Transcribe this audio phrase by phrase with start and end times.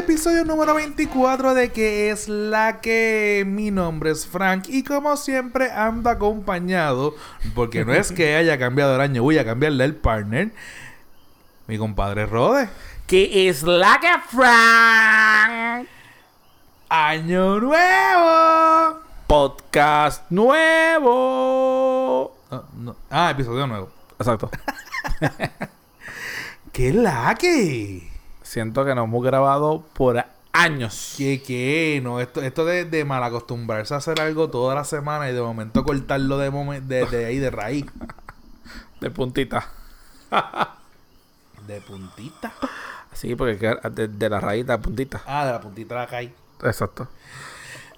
[0.00, 5.70] episodio número 24 de que es la que mi nombre es Frank y como siempre
[5.70, 7.14] ando acompañado,
[7.54, 10.52] porque no es que haya cambiado el año, voy a cambiarle el partner,
[11.66, 12.70] mi compadre Rode.
[13.06, 15.86] Que es la que Frank.
[16.88, 19.00] Año nuevo.
[19.26, 21.14] Podcast nuevo.
[22.50, 22.96] Ah, no.
[23.10, 23.90] Ah, episodio nuevo.
[24.18, 24.50] Exacto.
[26.72, 28.09] ¿Qué la que?
[28.50, 31.14] Siento que nos hemos grabado por años.
[31.16, 32.00] ¿Qué qué?
[32.02, 35.40] No, esto, esto de, de mal acostumbrarse a hacer algo toda la semana y de
[35.40, 37.86] momento cortarlo de, momen- de, de ahí de raíz.
[39.00, 39.68] De puntita.
[41.64, 42.52] De puntita.
[43.12, 45.22] Sí, porque que- de, de la raíz de la puntita.
[45.26, 46.16] Ah, de la puntita de acá.
[46.16, 46.34] ahí.
[46.64, 47.06] Exacto.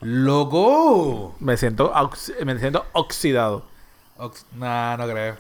[0.02, 1.34] ¡Loco!
[1.40, 1.92] Me siento,
[2.44, 3.64] me siento oxidado.
[4.18, 5.36] Ox- Nah, no creo.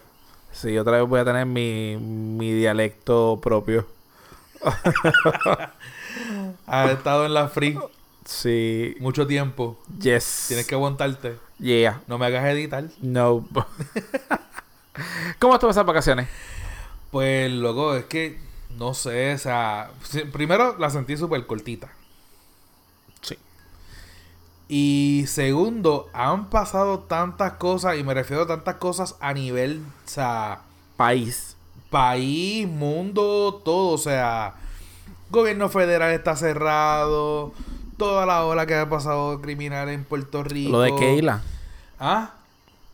[0.52, 3.86] Sí, otra vez voy a tener mi, mi dialecto propio.
[6.66, 7.78] Has estado en la free
[8.24, 8.96] Sí.
[9.00, 9.78] mucho tiempo.
[10.00, 10.46] Yes.
[10.48, 11.38] Tienes que aguantarte.
[11.58, 12.02] Yeah.
[12.06, 12.84] No me hagas editar.
[13.00, 13.46] No.
[15.38, 16.28] ¿Cómo estuvo esas vacaciones?
[17.10, 18.38] Pues, loco, es que
[18.78, 19.90] no sé, o sea,
[20.32, 21.90] primero la sentí súper cortita.
[23.20, 23.36] Sí.
[24.68, 30.08] Y segundo, han pasado tantas cosas, y me refiero a tantas cosas a nivel, o
[30.08, 30.62] sea,
[30.96, 31.51] País.
[31.92, 34.54] País, mundo, todo, o sea,
[35.30, 37.52] gobierno federal está cerrado,
[37.96, 40.72] toda la ola que ha pasado criminal en Puerto Rico.
[40.72, 41.42] Lo de Keila.
[42.00, 42.32] Ah,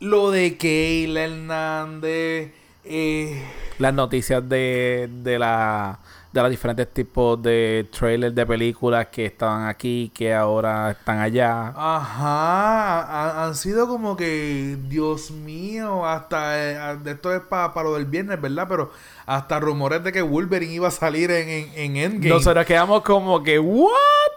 [0.01, 2.53] lo de Keila Hernández,
[2.85, 3.45] eh,
[3.79, 5.99] Las noticias de, de la
[6.31, 11.69] de los diferentes tipos de trailers de películas que estaban aquí, que ahora están allá.
[11.75, 16.59] Ajá, ha- han sido como que, Dios mío, hasta,
[16.95, 18.67] eh, esto es para lo del viernes, ¿verdad?
[18.69, 18.93] Pero
[19.25, 22.29] hasta rumores de que Wolverine iba a salir en, en, en Endgame.
[22.35, 23.89] Nosotros quedamos como que, ¿what?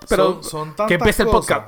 [0.07, 1.67] Pero son, son tantas que empiece el podcast.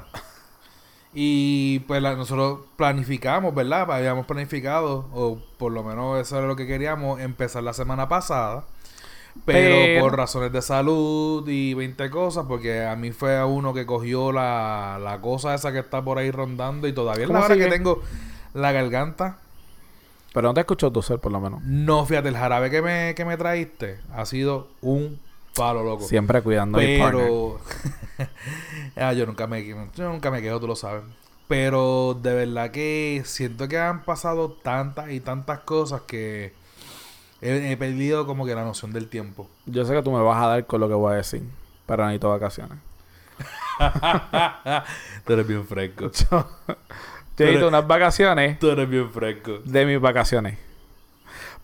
[1.13, 3.91] Y pues la- nosotros planificamos, ¿verdad?
[3.91, 8.63] Habíamos planificado, o por lo menos eso era lo que queríamos, empezar la semana pasada.
[9.45, 13.73] Pero, Pero- por razones de salud y 20 cosas, porque a mí fue a uno
[13.73, 17.41] que cogió la, la cosa esa que está por ahí rondando y todavía es la
[17.41, 18.01] ¿Cómo hora que tengo
[18.53, 19.39] la garganta.
[20.33, 21.61] Pero no te escucho toser, por lo menos.
[21.63, 25.19] No, fíjate, el jarabe que me, que me traíste ha sido un
[25.55, 26.05] palo loco.
[26.05, 26.77] Siempre cuidando.
[26.77, 27.59] Pero
[28.95, 31.03] ah, yo nunca me yo nunca me quedo, tú lo sabes.
[31.47, 36.53] Pero de verdad que siento que han pasado tantas y tantas cosas que
[37.43, 39.49] he, he perdido como que la noción del tiempo.
[39.65, 41.43] Yo sé que tú me vas a dar con lo que voy a decir.
[41.85, 42.77] Pero necesito vacaciones.
[45.25, 46.11] tú eres bien fresco.
[47.35, 49.59] Yo necesito unas vacaciones Tú eres bien fresco.
[49.63, 50.57] de mis vacaciones.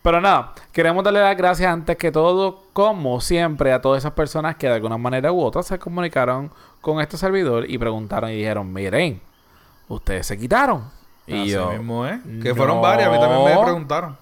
[0.02, 4.56] Pero nada, queremos darle las gracias antes que todo, como siempre, a todas esas personas
[4.56, 6.52] que de alguna manera u otra se comunicaron
[6.82, 9.22] con este servidor y preguntaron y dijeron, miren,
[9.90, 10.90] ustedes se quitaron.
[11.28, 12.20] Y Así yo, mismo, ¿eh?
[12.42, 12.56] Que no.
[12.56, 14.18] fueron varias, a mí también me preguntaron.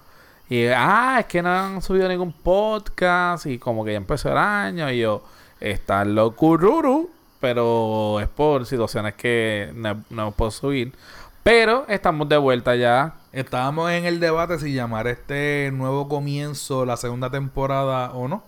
[0.48, 4.38] Y ah, es que no han subido ningún podcast y como que ya empezó el
[4.38, 5.22] año y yo,
[5.60, 7.10] está locururu,
[7.40, 10.92] pero es por situaciones que no, no puedo subir.
[11.42, 16.96] Pero estamos de vuelta ya Estábamos en el debate si llamar este nuevo comienzo la
[16.96, 18.42] segunda temporada o no.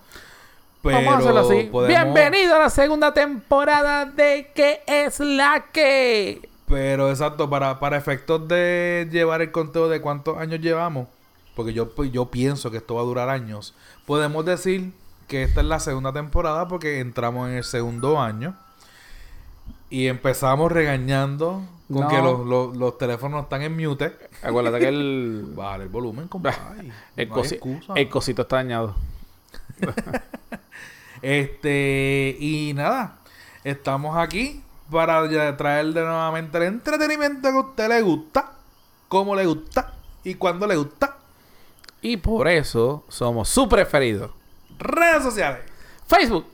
[0.81, 1.69] Pero Vamos a hacerlo así.
[1.71, 6.49] podemos- Bienvenido a la segunda temporada de ¿Qué es la que?
[6.67, 11.07] Pero exacto, para, para efectos de llevar el conteo de cuántos años llevamos,
[11.55, 13.73] porque yo, pues, yo pienso que esto va a durar años,
[14.05, 14.93] podemos decir
[15.27, 18.55] que esta es la segunda temporada porque entramos en el segundo año
[19.89, 22.07] y empezamos regañando con No.
[22.07, 24.15] que los, los, los teléfonos están en mute.
[24.43, 26.57] Acuérdate que el, Vale, el volumen, compadre.
[26.79, 27.93] el, No hay cosi- excusa.
[27.95, 28.95] el cosito está dañado.
[31.21, 33.17] Este, y nada,
[33.63, 38.53] estamos aquí para traerle nuevamente el entretenimiento que a usted le gusta,
[39.07, 39.93] cómo le gusta
[40.23, 41.10] y cuándo le gusta.
[42.01, 44.33] Y por eso somos su preferido.
[44.79, 45.61] Redes sociales.
[46.07, 46.45] Facebook,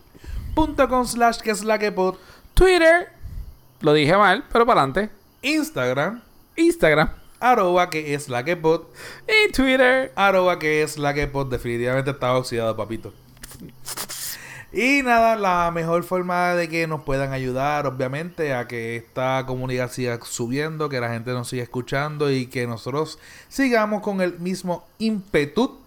[0.53, 2.15] Punto com slash que es la que pod.
[2.53, 3.09] Twitter,
[3.81, 5.09] lo dije mal, pero para adelante.
[5.41, 6.21] Instagram.
[6.55, 8.87] Instagram Arroba que es la que pod.
[9.27, 10.11] y Twitter.
[10.15, 11.51] Arroba que es la que pod.
[11.51, 13.13] Definitivamente estaba oxidado, papito.
[14.73, 19.89] Y nada, la mejor forma de que nos puedan ayudar, obviamente, a que esta comunidad
[19.89, 23.17] siga subiendo, que la gente nos siga escuchando y que nosotros
[23.47, 25.79] sigamos con el mismo ímpetu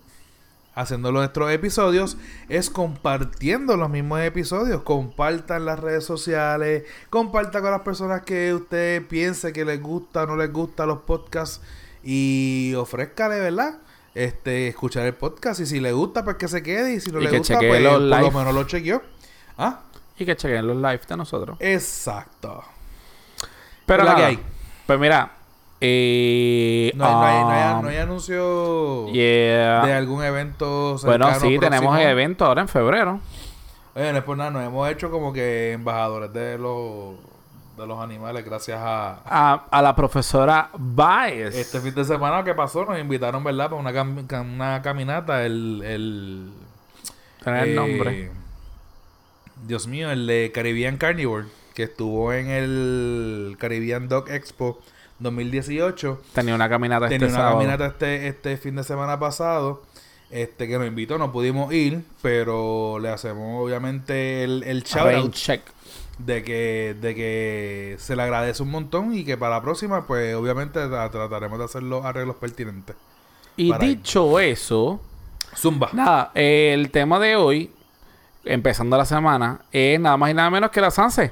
[0.75, 2.17] haciendo nuestros episodios,
[2.49, 4.83] es compartiendo los mismos episodios.
[4.83, 10.27] Compartan las redes sociales, compartan con las personas que usted piense que les gusta o
[10.27, 11.61] no les gusta los podcasts
[12.03, 13.79] y ofrézcale, ¿verdad?
[14.15, 17.21] Este, escuchar el podcast y si le gusta, pues que se quede y si no
[17.21, 18.31] Y le que gusta, pues los por lo live.
[18.33, 19.03] menos lo chequeó.
[19.59, 19.81] ¿Ah?
[20.19, 21.57] y que chequen los lives de nosotros.
[21.61, 22.63] Exacto.
[23.87, 24.39] Pero la que hay.
[24.87, 25.33] Pues mira,
[25.81, 29.85] eh, No hay, no hay- no hay- no hay anuncio yeah.
[29.87, 31.99] de algún evento Bueno, sí, tenemos próximo.
[32.11, 33.21] evento ahora en febrero.
[33.95, 37.15] Oye, no es por nada, nos hemos hecho como que embajadores de los,
[37.81, 39.21] de los animales gracias a...
[39.25, 41.55] A, a la profesora Baez.
[41.57, 43.71] Este fin de semana que pasó nos invitaron, ¿verdad?
[43.71, 45.83] Para una, cam- una caminata, el...
[45.85, 46.51] el
[47.43, 48.31] Tener el eh, nombre.
[49.67, 54.81] Dios mío, el de Caribbean Carnivore, que estuvo en el Caribbean Dog Expo
[55.19, 56.21] 2018.
[56.35, 57.59] Tenía una caminata Tenía este una sábado.
[57.59, 59.83] caminata este, este fin de semana pasado.
[60.31, 65.33] Este que nos invitó, no pudimos ir, pero le hacemos obviamente el, el shout out
[65.35, 65.61] check.
[66.27, 70.35] De que, de que se le agradece un montón y que para la próxima, pues
[70.35, 72.97] obviamente tra- trataremos de hacer los arreglos pertinentes.
[73.57, 75.01] Y dicho eso,
[75.57, 75.91] Zumba.
[75.93, 77.71] nada, el tema de hoy,
[78.45, 81.31] empezando la semana, es nada más y nada menos que la Sanse.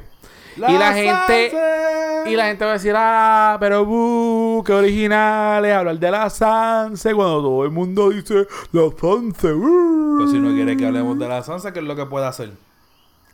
[0.56, 2.31] y la gente Sanse.
[2.31, 6.29] y la gente va a decir, ah, pero buh, qué original es hablar de la
[6.29, 9.52] Sanse cuando todo el mundo dice la Sanse.
[9.52, 10.19] buh".
[10.19, 12.50] Pues si no quiere que hablemos de la Sansa, ¿qué es lo que puede hacer?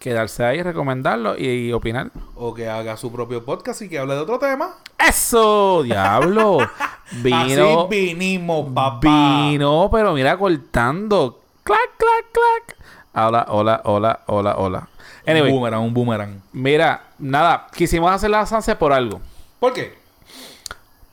[0.04, 2.10] Quedarse ahí, recomendarlo y, y opinar.
[2.34, 4.74] O que haga su propio podcast y que hable de otro tema.
[4.98, 5.82] ¡Eso!
[5.82, 6.58] ¡Diablo!
[7.22, 7.38] Vino.
[7.38, 9.00] Así vinimos, papá.
[9.00, 11.40] Vino, pero mira, cortando.
[11.62, 12.76] ¡Clac, clac, clac!
[13.14, 14.88] Hola, hola, hola, hola, hola.
[15.26, 16.42] Anyway, Un boomerang, un boomerang.
[16.52, 19.22] mira, nada, quisimos hacer la Sanse por algo.
[19.58, 19.94] ¿Por qué?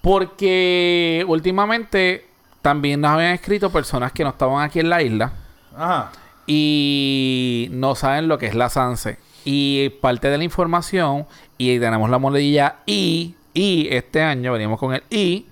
[0.02, 2.28] Porque últimamente
[2.62, 5.32] también nos habían escrito personas que no estaban aquí en la isla
[5.78, 6.12] Ajá.
[6.48, 9.18] Y no saben lo que es la Sanse.
[9.46, 11.26] Y parte de la información,
[11.58, 15.48] y tenemos la monedilla I, y este año venimos con el I,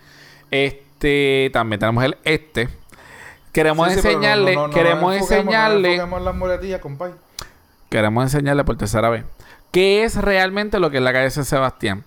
[0.52, 2.70] este, también tenemos el este.
[3.52, 5.98] Queremos Sí, sí, pero no- enseñarle, no- no- queremos enseñarle, las
[7.90, 9.24] queremos enseñarle por tercera vez,
[9.72, 12.04] qué es realmente lo que es la calle San Sebastián.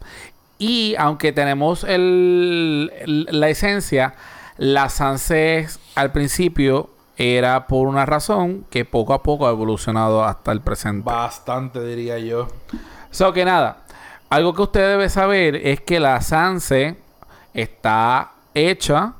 [0.58, 4.14] Y aunque tenemos el, el- la esencia,
[4.56, 10.52] la Sanse al principio era por una razón que poco a poco ha evolucionado hasta
[10.52, 11.04] el presente.
[11.04, 12.48] Bastante, diría yo.
[13.10, 13.78] So que nada,
[14.30, 16.96] algo que usted debe saber es que la Sanse
[17.52, 19.12] está hecha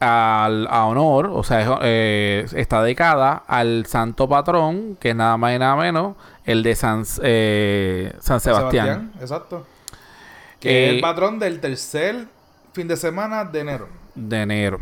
[0.00, 5.56] al, a honor, o sea, eh, está dedicada al santo patrón, que es nada más
[5.56, 6.14] y nada menos,
[6.44, 9.12] el de San, eh, San Sebastián.
[9.20, 9.66] Exacto.
[10.60, 12.26] Que es Eh, el patrón del tercer
[12.72, 13.88] fin de semana de enero.
[14.14, 14.78] de enero.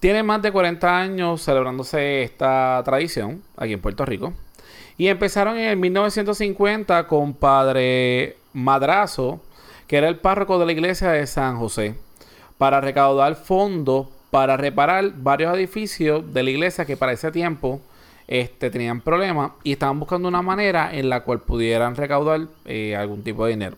[0.00, 4.32] Tiene más de 40 años celebrándose esta tradición aquí en Puerto Rico.
[4.96, 9.40] Y empezaron en el 1950 con Padre Madrazo,
[9.86, 11.96] que era el párroco de la iglesia de San José,
[12.58, 17.80] para recaudar fondos para reparar varios edificios de la iglesia que para ese tiempo
[18.26, 23.22] este, tenían problemas y estaban buscando una manera en la cual pudieran recaudar eh, algún
[23.22, 23.76] tipo de dinero.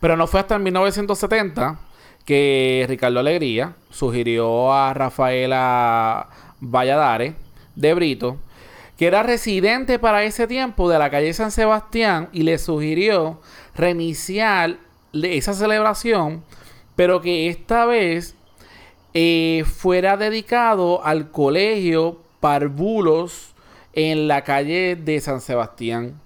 [0.00, 1.78] Pero no fue hasta el 1970
[2.24, 6.28] que Ricardo Alegría sugirió a Rafaela
[6.60, 7.34] Valladares
[7.74, 8.38] de Brito,
[8.96, 13.40] que era residente para ese tiempo de la calle San Sebastián, y le sugirió
[13.74, 14.78] reiniciar
[15.12, 16.44] esa celebración,
[16.96, 18.36] pero que esta vez
[19.14, 23.52] eh, fuera dedicado al colegio Parvulos
[23.92, 26.20] en la calle de San Sebastián.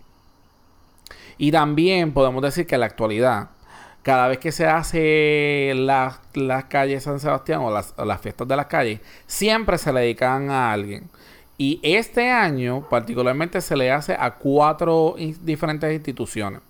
[1.39, 3.51] Y también podemos decir que en la actualidad,
[4.07, 8.55] cada vez que se hace las las calles San Sebastián o las, las fiestas de
[8.55, 11.11] las calles, siempre se le dedican a alguien.
[11.59, 16.61] Y este año particularmente se le hace a cuatro diferentes instituciones.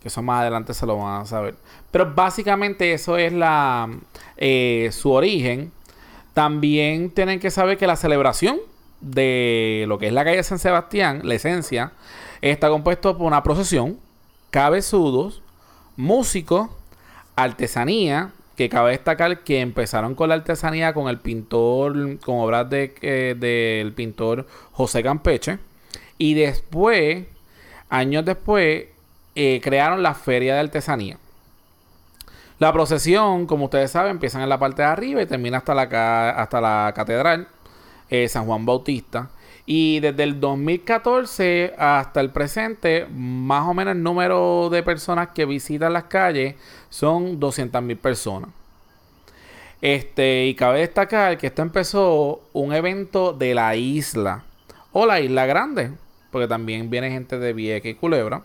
[0.00, 1.56] Que eso más adelante se lo van a saber.
[1.90, 3.90] Pero básicamente eso es la
[4.36, 5.72] eh, su origen.
[6.32, 8.60] También tienen que saber que la celebración
[9.00, 11.90] de lo que es la calle San Sebastián, la esencia,
[12.40, 13.98] está compuesto por una procesión,
[14.52, 15.42] cabezudos,
[15.96, 16.70] músicos,
[17.36, 22.94] artesanía, que cabe destacar que empezaron con la artesanía con el pintor, con obras de,
[23.02, 25.58] eh, del pintor José Campeche,
[26.18, 27.26] y después,
[27.88, 28.86] años después,
[29.34, 31.18] eh, crearon la feria de artesanía.
[32.60, 36.30] La procesión, como ustedes saben, empieza en la parte de arriba y termina hasta la,
[36.30, 37.48] hasta la catedral
[38.08, 39.30] eh, San Juan Bautista.
[39.66, 45.46] Y desde el 2014 hasta el presente, más o menos el número de personas que
[45.46, 46.56] visitan las calles
[46.90, 48.50] son 200.000 personas.
[49.80, 54.44] Este, y cabe destacar que esto empezó un evento de la isla
[54.92, 55.92] o la isla grande,
[56.30, 58.42] porque también viene gente de Vieques y Culebra.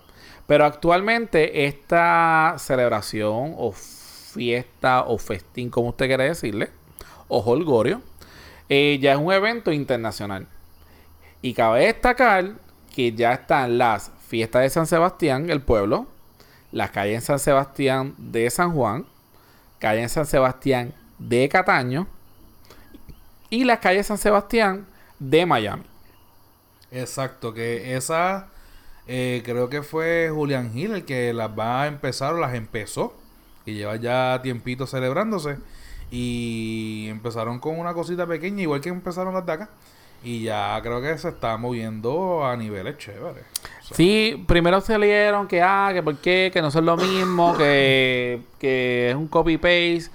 [0.47, 6.69] Pero actualmente esta celebración o fiesta o festín, como usted quiere decirle,
[7.27, 8.01] o holgorio,
[8.67, 10.47] eh, ya es un evento internacional.
[11.41, 12.53] Y cabe destacar
[12.93, 16.07] que ya están las fiesta de San Sebastián, el pueblo,
[16.71, 19.05] la calle en San Sebastián de San Juan,
[19.79, 22.07] calle en San Sebastián de Cataño
[23.49, 24.85] y la calle San Sebastián
[25.17, 25.83] de Miami.
[26.91, 28.49] Exacto, que esa
[29.11, 33.15] eh, creo que fue Julián Gil el que las va a empezar o las empezó.
[33.65, 35.57] Y lleva ya tiempito celebrándose.
[36.11, 39.69] Y empezaron con una cosita pequeña, igual que empezaron las de acá.
[40.23, 43.45] Y ya creo que se está moviendo a niveles chéveres.
[43.81, 46.97] O sea, Sí, primero se leyeron que, ah, que por qué, que no son lo
[46.97, 50.11] mismo, que, que es un copy-paste.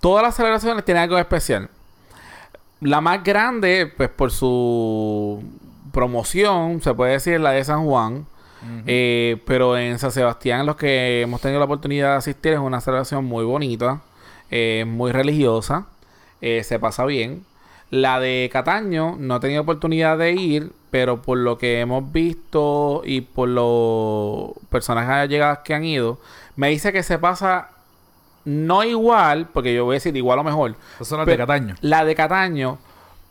[0.00, 1.68] Todas las celebraciones tienen algo especial.
[2.80, 5.42] La más grande, pues por su
[5.92, 8.26] promoción, se puede decir, la de San Juan.
[8.86, 12.80] Eh, pero en San Sebastián, los que hemos tenido la oportunidad de asistir, es una
[12.80, 14.00] celebración muy bonita,
[14.50, 15.86] eh, muy religiosa,
[16.40, 17.44] eh, se pasa bien.
[17.90, 23.02] La de Cataño, no he tenido oportunidad de ir, pero por lo que hemos visto
[23.04, 26.18] y por los personajes llegados que han ido,
[26.56, 27.68] me dice que se pasa
[28.44, 31.74] no igual, porque yo voy a decir igual o mejor, Esas son las de Cataño.
[31.80, 32.78] la de Cataño.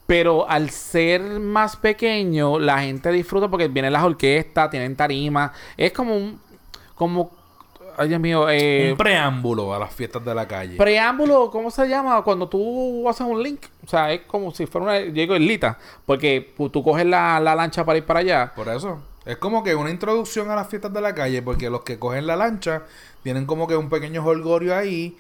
[0.06, 5.54] Pero al ser más pequeño, la gente disfruta porque vienen las orquestas, tienen tarima.
[5.78, 6.42] Es como un.
[6.96, 7.32] Como.
[7.98, 8.50] Ay, Dios mío.
[8.50, 10.78] Eh, un preámbulo a las fiestas de la calle.
[10.78, 12.22] preámbulo, ¿cómo se llama?
[12.24, 13.62] Cuando tú haces un link.
[13.86, 15.00] O sea, es como si fuera una.
[15.00, 15.78] Yo digo islita.
[16.06, 18.52] Porque pues, tú coges la, la lancha para ir para allá.
[18.56, 19.00] Por eso.
[19.26, 22.28] Es como que una introducción a las fiestas de la calle, porque los que cogen
[22.28, 22.84] la lancha
[23.24, 25.18] tienen como que un pequeño holgorio ahí,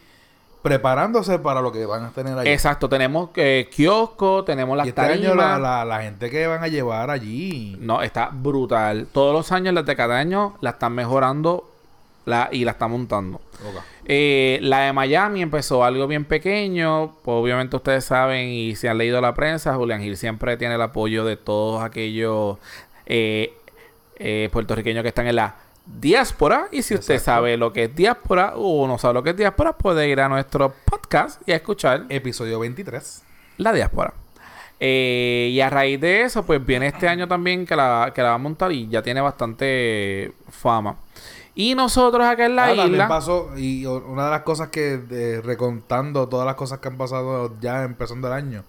[0.61, 2.49] preparándose para lo que van a tener allí.
[2.49, 2.89] Exacto.
[2.89, 6.67] Tenemos eh, kiosco, tenemos las y este año la, la, la gente que van a
[6.67, 7.77] llevar allí.
[7.79, 9.07] No, está brutal.
[9.11, 11.72] Todos los años las de Cataño la están mejorando
[12.25, 13.41] la, y la están montando.
[14.05, 17.15] Eh, la de Miami empezó algo bien pequeño.
[17.23, 19.75] Pues obviamente ustedes saben y se han leído la prensa.
[19.75, 22.57] Julián Gil siempre tiene el apoyo de todos aquellos
[23.05, 23.53] eh,
[24.17, 26.67] eh, puertorriqueños que están en la diáspora.
[26.71, 29.73] Y si usted sabe lo que es diáspora o no sabe lo que es diáspora,
[29.73, 33.23] puede ir a nuestro podcast y a escuchar Episodio 23.
[33.57, 34.13] la diáspora.
[34.79, 38.29] Eh, y a raíz de eso, pues viene este año también que la, que la
[38.29, 40.97] va a montar y ya tiene bastante fama.
[41.55, 43.07] Y nosotros acá en la Ah, también isla.
[43.07, 47.83] pasó, y una de las cosas que, recontando todas las cosas que han pasado ya
[47.83, 48.63] empezando el año,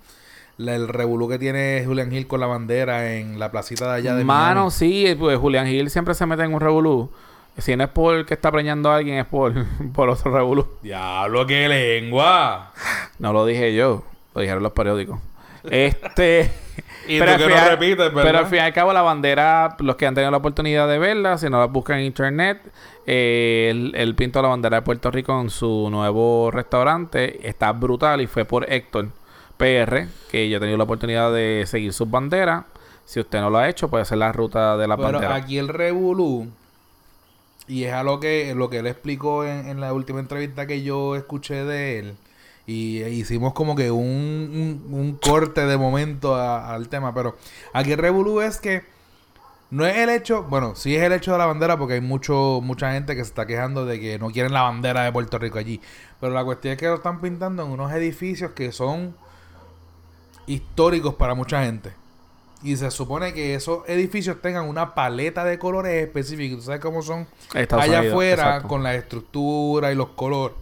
[0.59, 4.15] la- el revolú que tiene Julián Gil con la bandera en la placita de allá
[4.15, 4.71] de Mano, Miami.
[4.71, 7.11] sí, pues Julián Gil siempre se mete en un revolú.
[7.57, 9.55] Si no es por que está preñando a alguien, es por,
[9.95, 10.67] por otro revolú.
[10.83, 12.73] Diablo, qué lengua.
[13.19, 15.19] No lo dije yo, lo dijeron los periódicos.
[15.65, 16.51] Este.
[17.07, 18.23] Y pero, al que no final- repites, ¿verdad?
[18.23, 20.99] pero al fin y al cabo, la bandera, los que han tenido la oportunidad de
[20.99, 22.63] verla, si no la buscan en internet,
[23.07, 27.47] eh, él, él pintó la bandera de Puerto Rico en su nuevo restaurante.
[27.47, 29.09] Está brutal y fue por Héctor
[29.59, 32.65] PR, que yo he tenido la oportunidad de seguir sus banderas.
[33.05, 35.35] Si usted no lo ha hecho, puede hacer la ruta de la Pero bandera.
[35.35, 36.49] aquí el revolú,
[37.69, 40.83] y es a lo que, lo que él explicó en, en la última entrevista que
[40.83, 42.15] yo escuché de él,
[42.67, 47.37] y hicimos como que un, un- un corte de momento a- al tema, pero
[47.73, 48.83] aquí el revolú es que
[49.71, 52.61] no es el hecho, bueno, sí es el hecho de la bandera porque hay mucho
[52.63, 55.59] mucha gente que se está quejando de que no quieren la bandera de Puerto Rico
[55.59, 55.81] allí,
[56.21, 59.15] pero la cuestión es que lo están pintando en unos edificios que son
[60.47, 61.93] históricos para mucha gente.
[62.63, 66.61] Y se supone que esos edificios tengan una paleta de colores específicos.
[66.61, 68.69] ¿Tú sabes cómo son Estados allá Unidos, afuera exacto.
[68.69, 70.57] con la estructura y los colores?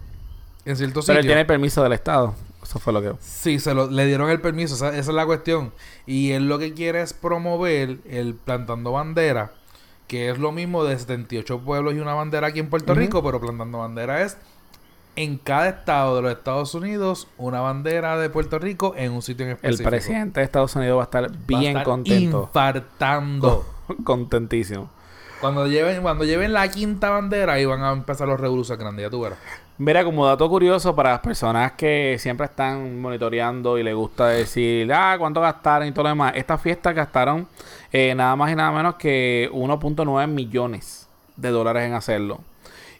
[0.64, 2.34] En Pero él tiene el permiso del Estado.
[2.62, 3.12] Eso fue lo que.
[3.20, 5.72] Sí, se lo, le dieron el permiso, esa, esa es la cuestión.
[6.06, 9.52] Y él lo que quiere es promover el plantando bandera,
[10.06, 12.94] que es lo mismo de 78 pueblos y una bandera aquí en Puerto.
[12.94, 14.36] Rico, pero plantando bandera es
[15.16, 19.44] en cada estado de los Estados Unidos una bandera de Puerto Rico en un sitio
[19.44, 19.90] en El específico.
[19.90, 22.42] presidente de Estados Unidos va a estar Va a bien estar contento.
[22.44, 23.66] Infartando.
[24.04, 24.88] Contentísimo.
[25.40, 29.10] Cuando lleven, cuando lleven la quinta bandera, ahí van a empezar los revoluciones grandes, ya
[29.10, 29.38] tú verás.
[29.78, 34.92] Mira, como dato curioso para las personas que siempre están monitoreando y les gusta decir,
[34.92, 36.34] ah, cuánto gastaron y todo lo demás.
[36.36, 37.48] Estas fiestas gastaron
[37.90, 42.40] eh, nada más y nada menos que 1.9 millones de dólares en hacerlo.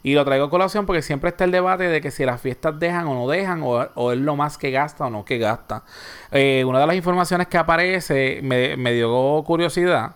[0.01, 2.77] Y lo traigo a colación porque siempre está el debate de que si las fiestas
[2.79, 5.83] dejan o no dejan, o, o es lo más que gasta o no que gasta.
[6.31, 10.15] Eh, una de las informaciones que aparece me, me dio curiosidad.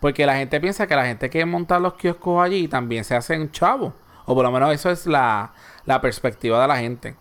[0.00, 3.52] Porque la gente piensa que la gente que monta los kioscos allí también se hacen
[3.52, 3.92] chavos.
[4.24, 5.52] O por lo menos eso es la,
[5.84, 7.16] la perspectiva de la gente.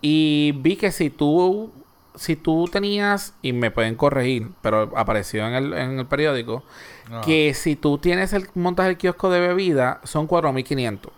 [0.00, 1.72] Y vi que si tú,
[2.14, 6.64] si tú tenías, y me pueden corregir, pero apareció en el, en el periódico,
[7.06, 7.20] Ajá.
[7.22, 11.10] que si tú tienes el, montas el kiosco de bebida, son 4.500.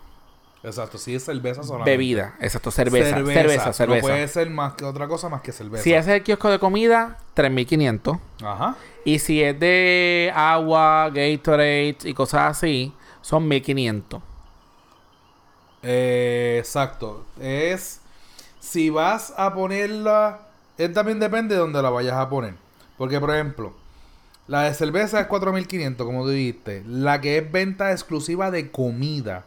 [0.65, 1.91] Exacto, sí es cerveza solamente.
[1.91, 3.85] Bebida, exacto, cerveza, cerveza, cerveza.
[3.85, 5.83] No puede ser más que otra cosa más que cerveza.
[5.83, 8.19] Si es el kiosco de comida, 3.500.
[8.43, 8.75] Ajá.
[9.03, 14.21] Y si es de agua, Gatorade y cosas así, son 1500.
[15.85, 17.25] Eh, exacto.
[17.39, 18.01] Es.
[18.59, 20.39] Si vas a ponerla.
[20.77, 22.55] Él también depende de donde la vayas a poner.
[22.97, 23.73] Porque, por ejemplo,
[24.47, 26.83] la de cerveza es 4500, como dijiste.
[26.87, 29.45] La que es venta exclusiva de comida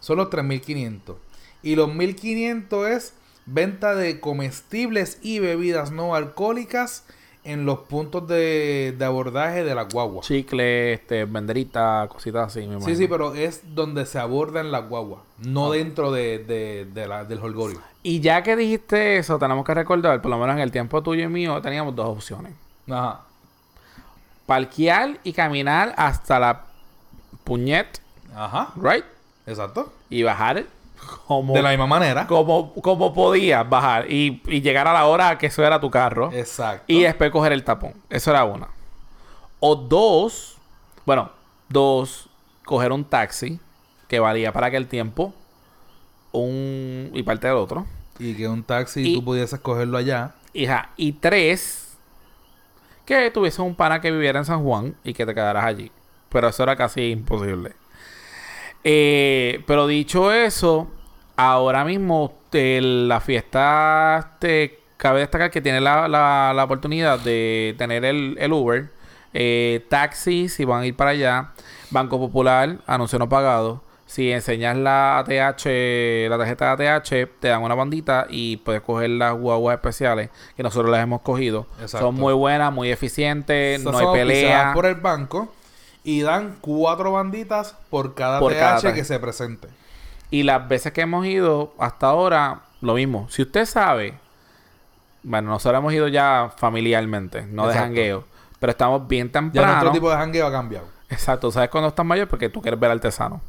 [0.00, 1.16] son los 3500.
[1.62, 3.12] Y los 1500 es
[3.44, 7.04] venta de comestibles y bebidas no alcohólicas
[7.46, 10.22] en los puntos de, de abordaje de la guagua.
[10.22, 12.66] Chicle, este, banderita, cositas así.
[12.66, 16.86] me Sí, sí, pero es donde se aborda en la guagua, no dentro de, de,
[16.92, 17.80] de la, del holgorio.
[18.02, 21.24] Y ya que dijiste eso, tenemos que recordar, por lo menos en el tiempo tuyo
[21.24, 22.52] y mío, teníamos dos opciones.
[22.90, 23.20] Ajá.
[24.44, 26.64] Parquear y caminar hasta la
[27.44, 28.00] puñet,
[28.34, 28.72] Ajá.
[28.76, 29.04] right?
[29.46, 29.92] Exacto.
[30.10, 30.64] Y bajar
[31.26, 32.26] como, De la misma manera.
[32.26, 36.30] como, como podías bajar y, y llegar a la hora que eso era tu carro.
[36.32, 36.84] Exacto.
[36.86, 37.94] Y después coger el tapón.
[38.10, 38.68] Eso era una.
[39.60, 40.56] O dos,
[41.04, 41.30] bueno,
[41.68, 42.28] dos,
[42.64, 43.58] coger un taxi
[44.08, 45.32] que valía para aquel tiempo
[46.32, 47.86] un y parte del otro.
[48.18, 50.34] Y que un taxi Y- tú pudieses cogerlo allá.
[50.52, 51.96] Hija, y tres,
[53.04, 55.90] que tuviese un pana que viviera en San Juan y que te quedaras allí.
[56.30, 57.72] Pero eso era casi imposible.
[58.88, 60.86] Eh, pero dicho eso,
[61.36, 67.74] ahora mismo eh, la fiesta, te cabe destacar que tiene la, la- la oportunidad de
[67.78, 68.86] tener el, el Uber,
[69.34, 71.50] eh, taxis si van a ir para allá,
[71.90, 73.82] Banco Popular, anuncio no pagado.
[74.06, 75.64] Si enseñas la ATH,
[76.30, 77.08] la tarjeta de ATH,
[77.40, 81.66] te dan una bandita y puedes coger las guaguas especiales que nosotros las hemos cogido.
[81.80, 82.06] Exacto.
[82.06, 84.72] Son muy buenas, muy eficientes, Esas no hay son auspiciadas pelea.
[84.74, 85.52] por el banco
[86.06, 89.66] y dan cuatro banditas por cada Por TH cada que se presente.
[90.30, 93.26] Y las veces que hemos ido hasta ahora, lo mismo.
[93.28, 94.16] Si usted sabe,
[95.24, 98.24] bueno, nosotros hemos ido ya familiarmente, no de jangueo,
[98.60, 99.66] pero estamos bien Ya temprano.
[99.66, 100.86] nuestro tipo de jangueo ha cambiado.
[101.08, 102.28] Exacto, ¿sabes cuando estás mayor?
[102.28, 103.40] Porque tú quieres ver al artesano.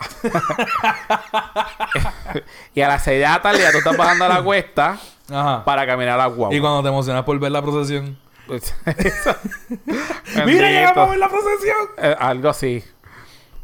[2.74, 4.98] y a las 6 de la tarde ya tú estás bajando a la cuesta
[5.30, 5.64] Ajá.
[5.64, 6.56] para caminar a la guagua.
[6.56, 8.18] Y cuando te emocionas por ver la procesión.
[8.46, 8.74] Pues,
[10.46, 11.88] ¡Mira, llegamos ver la procesión!
[11.98, 12.82] Eh, algo así.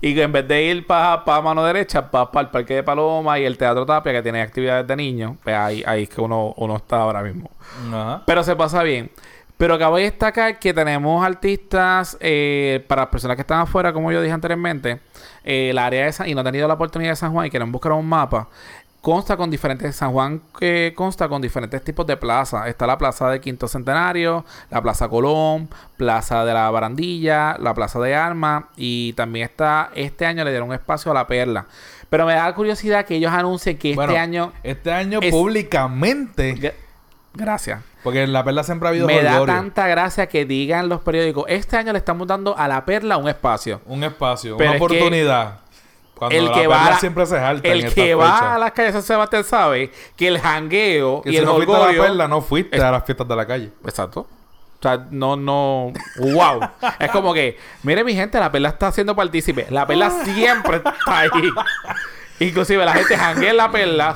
[0.00, 3.44] Y que en vez de ir para mano derecha, para el parque de Paloma y
[3.44, 6.76] el Teatro Tapia, que tiene actividades de niños, pues ahí, ahí es que uno, uno
[6.76, 7.50] está ahora mismo.
[7.88, 8.22] Ajá.
[8.26, 9.10] Pero se pasa bien.
[9.56, 14.12] Pero acabo de destacar que tenemos artistas, eh, para las personas que están afuera, como
[14.12, 15.00] yo dije anteriormente,
[15.44, 17.50] eh, el área de San, y no han tenido la oportunidad de San Juan y
[17.50, 18.48] quieren buscar un mapa,
[19.06, 22.66] consta con diferentes, San Juan eh, consta con diferentes tipos de plazas.
[22.66, 28.00] Está la plaza de Quinto Centenario, la Plaza Colón, Plaza de la Barandilla, la Plaza
[28.00, 31.66] de Armas y también está, este año le dieron un espacio a la Perla.
[32.10, 34.52] Pero me da curiosidad que ellos anuncien que este año...
[34.64, 36.56] Este año es- públicamente.
[36.56, 36.74] Gra-
[37.34, 37.82] Gracias.
[38.02, 41.44] Porque en la perla siempre ha habido Me da tanta gracia que digan los periódicos,
[41.48, 43.80] este año le estamos dando a la perla un espacio.
[43.86, 45.60] Un espacio, Pero una es que oportunidad.
[46.18, 48.94] Cuando el que va a- siempre se jalta en El que va a las calles
[48.94, 52.02] de San Sebastián sabe que el jangueo Que y si el no fuiste a la
[52.02, 53.70] perla, no fuiste Es- a las fiestas de la calle.
[53.84, 54.20] Exacto.
[54.78, 55.92] O sea, no, no...
[56.18, 56.60] ¡Wow!
[56.98, 59.66] es como que, mire mi gente, la perla está siendo partícipe.
[59.70, 61.30] La perla siempre está ahí.
[62.40, 64.14] Inclusive la gente janguea en la perla,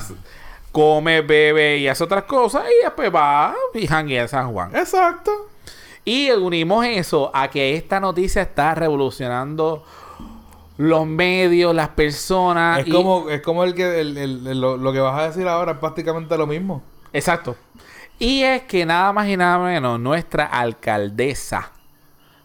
[0.73, 4.75] come, bebe y hace otras cosas y después va y janguea en San Juan.
[4.77, 5.49] Exacto.
[6.05, 9.85] Y unimos eso a que esta noticia está revolucionando
[10.83, 12.81] los medios, las personas.
[12.81, 15.29] Es y- como, es como el que el- el- el- lo, lo que vas a
[15.29, 16.83] decir ahora es prácticamente lo mismo.
[17.13, 17.55] Exacto.
[18.19, 21.71] Y es que nada más y nada menos, nuestra alcaldesa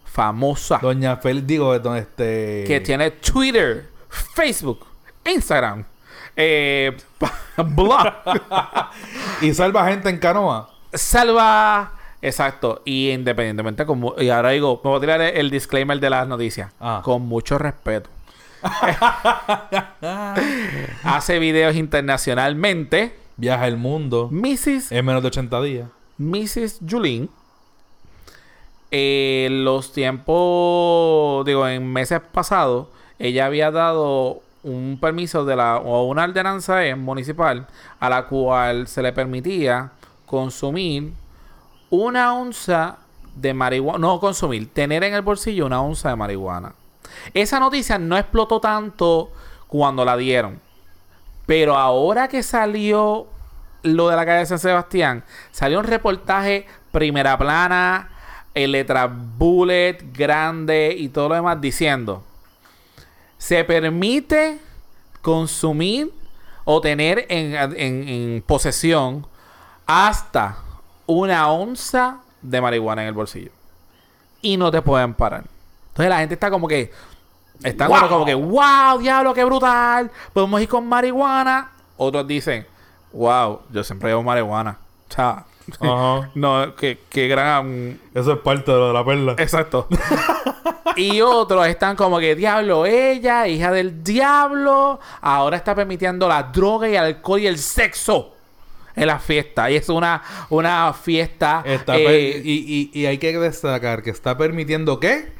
[0.04, 2.64] famosa, Doña Félix, digo, don- este.
[2.68, 4.86] que tiene Twitter, Facebook,
[5.26, 5.84] Instagram,
[6.36, 6.96] eh,
[7.58, 8.06] blog,
[9.42, 10.70] Y salva gente en canoa.
[10.94, 11.92] salva.
[12.22, 12.82] Exacto.
[12.86, 14.16] Y independientemente, como.
[14.18, 16.72] Y ahora digo, me voy a tirar el, el disclaimer de las noticias.
[16.80, 17.02] Ah.
[17.04, 18.10] Con mucho respeto.
[21.04, 23.16] Hace videos internacionalmente.
[23.38, 24.30] Viaja el mundo.
[24.32, 24.92] Mrs.
[24.92, 25.90] En menos de 80 días.
[26.18, 26.80] Mrs.
[26.90, 27.30] Julin.
[28.92, 32.88] eh, los tiempos, digo, en meses pasados,
[33.20, 37.68] ella había dado un permiso de la o una ordenanza municipal
[38.00, 39.92] a la cual se le permitía
[40.26, 41.14] consumir
[41.90, 42.98] una onza
[43.36, 46.74] de marihuana, no consumir, tener en el bolsillo una onza de marihuana.
[47.34, 49.32] Esa noticia no explotó tanto
[49.68, 50.60] cuando la dieron.
[51.46, 53.28] Pero ahora que salió
[53.84, 58.10] lo de la calle de San Sebastián, salió un reportaje primera plana,
[58.54, 62.24] en letra bullet, grande y todo lo demás diciendo:
[63.38, 64.60] se permite
[65.22, 66.12] consumir
[66.64, 69.28] o tener en, en- en posesión
[69.86, 70.58] hasta
[71.06, 73.52] una onza de marihuana en el bolsillo.
[74.42, 75.44] Y no te pueden parar.
[75.96, 76.92] Entonces la gente está como que,
[77.64, 78.10] Están ¡Wow!
[78.10, 80.12] como que, wow, diablo, qué brutal.
[80.34, 81.72] Podemos ir con marihuana.
[81.96, 82.68] Otros dicen,
[83.14, 84.78] wow, yo siempre llevo marihuana.
[85.10, 85.46] O sea,
[85.80, 86.32] Ajá.
[86.36, 89.36] no, qué, qué gran Eso es parte de lo de la perla.
[89.38, 89.88] Exacto.
[90.98, 96.90] y otros están como que, diablo, ella, hija del diablo, ahora está permitiendo la droga
[96.90, 98.34] y el alcohol y el sexo
[98.98, 99.72] en la fiesta.
[99.72, 101.64] Y es una, una fiesta...
[101.66, 105.34] Está eh, y, y, y hay que destacar que está permitiendo ¿qué?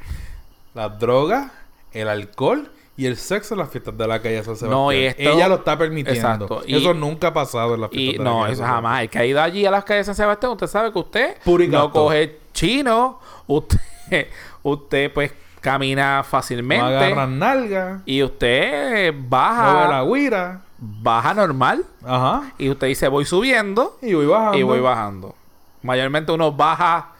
[0.76, 1.50] La droga,
[1.92, 4.70] el alcohol y el sexo en las fiestas de la calle San Sebastián.
[4.70, 6.12] No, y esto- Ella lo está permitiendo.
[6.20, 6.62] Exacto.
[6.66, 8.66] Y- Eso nunca ha pasado en las fiestas y de la no, calle eso San
[8.68, 8.74] Sebastián.
[8.84, 9.02] jamás.
[9.02, 11.36] El que ha ido allí a las calles de San Sebastián, usted sabe que usted
[11.44, 11.86] Purigato.
[11.86, 13.80] no coge chino, usted,
[14.62, 16.84] usted pues camina No fácilmente.
[16.84, 20.60] agarran nalga, y usted no ve la baja, guira.
[20.78, 21.84] baja normal.
[22.04, 22.52] Ajá.
[22.58, 23.98] Y usted dice, voy subiendo.
[24.02, 24.58] Y voy bajando.
[24.58, 25.34] y voy bajando.
[25.82, 27.12] Mayormente uno baja,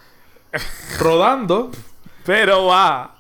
[1.01, 1.71] Rodando.
[2.25, 3.16] pero va.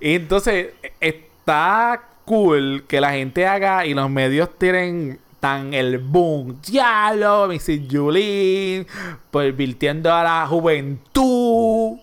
[0.00, 6.58] Y entonces está cool que la gente haga y los medios tienen tan el boom.
[6.66, 7.80] Diablo, Mrs.
[7.90, 8.86] Julín,
[9.30, 11.98] pervirtiendo a la juventud.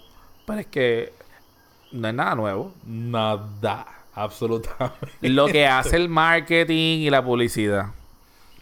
[0.46, 1.14] Pero es que
[1.92, 2.74] no es nada nuevo.
[2.86, 3.88] Nada.
[4.14, 5.08] Absolutamente.
[5.30, 7.88] lo que hace el marketing y la publicidad.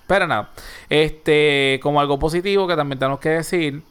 [0.08, 0.50] Pero nada,
[0.90, 3.82] este, como algo positivo que también tenemos que decir,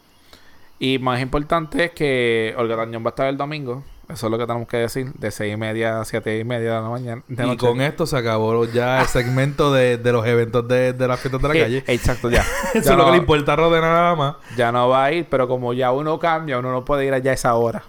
[0.78, 3.84] y más importante es que Olga Tañón va a estar el domingo.
[4.08, 6.76] Eso es lo que tenemos que decir, de seis y media a siete y media
[6.76, 7.22] de la mañana.
[7.28, 11.08] de Y con esto se acabó ya el segmento de, de los eventos de, de
[11.08, 11.84] las fiestas de la calle.
[11.86, 12.40] Exacto, ya.
[12.74, 14.36] Eso ya, es lo que le importa a Rodena nada más.
[14.56, 17.32] ya no va a ir, pero como ya uno cambia, uno no puede ir allá
[17.32, 17.82] a esa hora.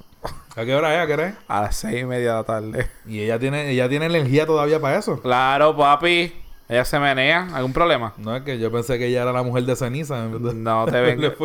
[0.55, 0.99] ¿A qué hora es?
[1.01, 1.35] ¿A qué hora es?
[1.47, 2.87] A las seis y media de la tarde.
[3.07, 5.21] Y ella tiene, ella tiene energía todavía para eso.
[5.21, 6.33] Claro, papi.
[6.67, 7.47] Ella se menea.
[7.53, 8.13] ¿Algún problema?
[8.17, 10.25] No es que yo pensé que ella era la mujer de ceniza.
[10.25, 11.29] No te vengo.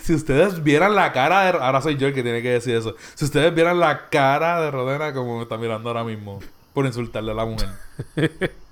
[0.00, 1.58] Si ustedes vieran la cara de...
[1.58, 2.94] Ahora soy yo el que tiene que decir eso.
[3.14, 6.40] Si ustedes vieran la cara de Rodena como me está mirando ahora mismo.
[6.72, 7.68] Por insultarle a la mujer.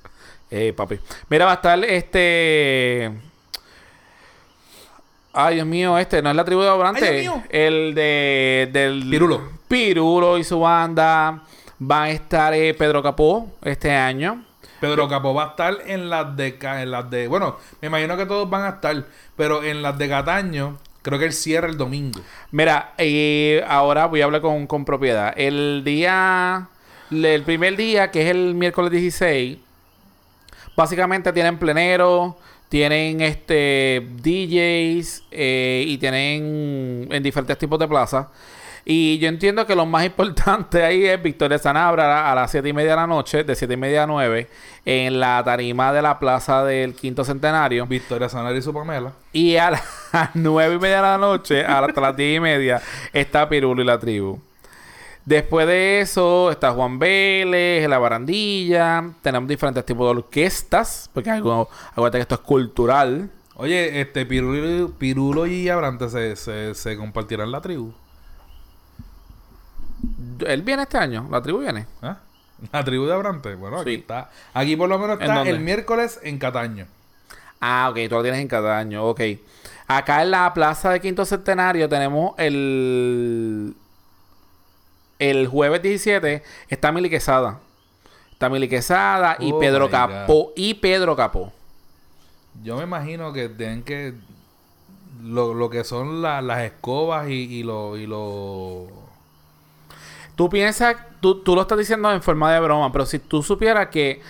[0.53, 0.99] Eh, papi.
[1.29, 3.09] Mira, va a estar este.
[5.33, 7.31] Ay, Dios mío, este no es la tribu de Obrante.
[7.51, 8.69] El de.
[8.73, 9.07] Del.
[9.09, 9.49] Pirulo.
[9.69, 11.45] Pirulo y su banda.
[11.79, 14.45] Van a estar eh, Pedro Capó este año.
[14.81, 16.59] Pedro Capó va a estar en las de...
[16.61, 19.05] En las de bueno, me imagino que todos van a estar.
[19.37, 22.21] Pero en las de Cataño, creo que él cierra el domingo.
[22.51, 25.35] Mira, y ahora voy a hablar con, con propiedad.
[25.37, 26.69] El día.
[27.11, 29.59] El primer día, que es el miércoles 16,
[30.77, 32.37] básicamente tienen plenero,
[32.69, 38.29] tienen este DJs eh, y tienen en diferentes tipos de plazas.
[38.85, 42.73] Y yo entiendo que lo más importante ahí es Victoria Sanabra a las 7 y
[42.73, 44.49] media de la noche, de 7 y media a 9,
[44.85, 47.87] en la tarima de la plaza del quinto centenario.
[47.87, 49.13] Victoria Sanari y su Pamela.
[49.33, 49.83] Y a las
[50.35, 53.99] 9 y media de la noche, hasta las 10 y media, está Pirulo y la
[53.99, 54.41] tribu.
[55.25, 59.13] Después de eso está Juan Vélez, La Barandilla.
[59.23, 63.31] Tenemos diferentes tipos de orquestas, porque algo, acuérdate que esto es cultural.
[63.55, 67.93] Oye, este Pirulo, Pirulo y Abrante se, se, se compartirán la tribu.
[70.47, 71.87] Él viene este año, la tribu viene.
[72.03, 72.19] ¿Ah?
[72.73, 73.55] La tribu de Abrante.
[73.55, 74.31] Bueno, aquí está.
[74.53, 76.87] Aquí por lo menos ¿En está el miércoles en Cataño.
[77.59, 79.21] Ah, ok, tú lo tienes en cada año, ok.
[79.87, 83.75] Acá en la plaza de Quinto Centenario tenemos el.
[85.19, 87.59] El jueves 17 está Mili Quesada.
[88.33, 90.53] Está Mili Quesada y Oh Pedro Capó.
[90.55, 91.53] Y Pedro Capó.
[92.63, 94.15] Yo me imagino que tienen que.
[95.23, 97.97] Lo, lo que son la- las escobas y, y lo.
[97.97, 98.87] Y lo...
[100.41, 103.89] Tú piensas, tú, tú lo estás diciendo en forma de broma, pero si tú supieras
[103.89, 104.23] que,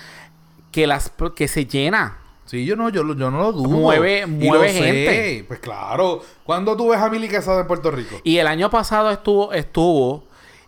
[0.73, 2.17] que, las, que se llena.
[2.47, 3.69] Sí, yo no, yo, yo no lo dudo.
[3.69, 4.83] Mueve- Y mueve sé.
[4.83, 5.45] gente.
[5.47, 6.21] Pues claro.
[6.43, 8.17] ¿Cuándo tú ves a Mili Quesada en Puerto Rico?
[8.25, 10.25] Y el año pasado estuvo, estuvo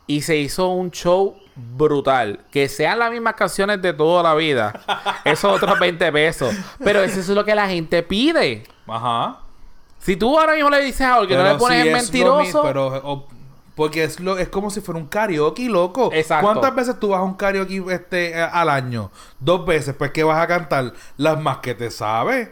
[0.06, 2.38] y se hizo un show brutal.
[2.52, 4.80] Que sean las mismas canciones de toda la vida.
[5.24, 6.54] Eso otros 20 pesos.
[6.84, 8.62] Pero eso es lo que la gente pide.
[8.86, 9.40] Ajá.
[9.98, 11.94] Si tú ahora mismo le dices a alguien que no Pero le pones si es
[11.94, 12.62] mentiroso.
[12.62, 13.28] pero, o-
[13.74, 16.10] porque es, lo, es como si fuera un karaoke, loco.
[16.12, 16.46] Exacto.
[16.46, 19.10] ¿Cuántas veces tú vas a un karaoke este, eh, al año?
[19.40, 19.94] Dos veces.
[19.96, 22.48] Pues que vas a cantar las más que te sabes.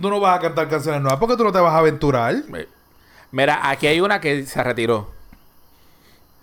[0.00, 2.34] Tú no vas a cantar canciones nuevas porque tú no te vas a aventurar.
[3.30, 5.10] Mira, aquí hay una que se retiró.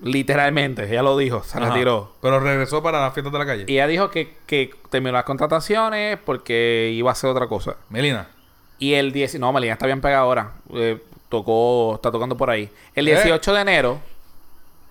[0.01, 1.69] Literalmente, ella lo dijo, se Ajá.
[1.69, 2.13] retiró.
[2.21, 3.65] Pero regresó para las fiestas de la calle.
[3.67, 7.75] Y ella dijo que, que terminó las contrataciones porque iba a hacer otra cosa.
[7.89, 8.27] Melina.
[8.77, 9.39] Y el 10...
[9.39, 10.53] No, Melina está bien pegada ahora.
[10.73, 11.93] Eh, tocó...
[11.95, 12.69] Está tocando por ahí.
[12.95, 13.13] El ¿Eh?
[13.15, 14.01] 18 de enero...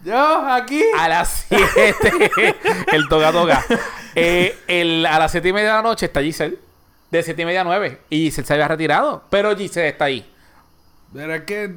[0.05, 0.81] Yo, aquí.
[0.96, 2.57] A las 7...
[2.92, 3.64] el toca toca.
[4.14, 6.57] Eh, el- a las 7 y media de la noche está Giselle.
[7.11, 7.98] De 7 y media a 9.
[8.11, 9.24] Y Giselle se había retirado.
[9.29, 10.31] Pero Giselle está ahí.
[11.12, 11.74] Pero es que.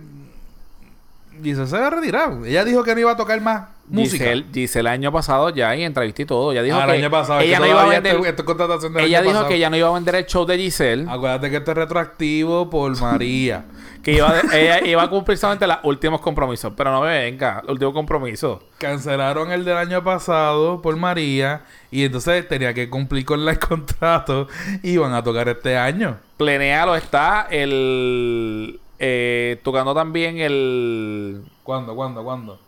[1.42, 2.46] Giselle se había retirado.
[2.46, 4.24] Ella dijo que no iba a tocar más música.
[4.26, 6.52] Giselle, Giselle el año pasado ya y entrevisté todo.
[6.52, 7.40] Ella dijo Ah, que el año pasado.
[7.42, 8.46] es ella que no iba a vender.
[8.46, 9.50] contratación del ella año dijo pasado.
[9.50, 11.06] que ya no iba a vender el show de Giselle.
[11.10, 13.66] Acuérdate que esto es retroactivo por María.
[14.02, 16.74] Que iba de- ella iba a cumplir solamente los últimos compromisos.
[16.76, 18.64] Pero no me venga, el último compromiso.
[18.80, 21.62] Cancelaron el del año pasado por María.
[21.92, 24.48] Y entonces tenía que cumplir con el contrato.
[24.82, 26.18] Y iban a tocar este año.
[26.38, 28.80] Plenéalo está el.
[28.98, 31.44] eh, tocando también el.
[31.62, 32.60] ¿Cuándo, cuándo, cuándo?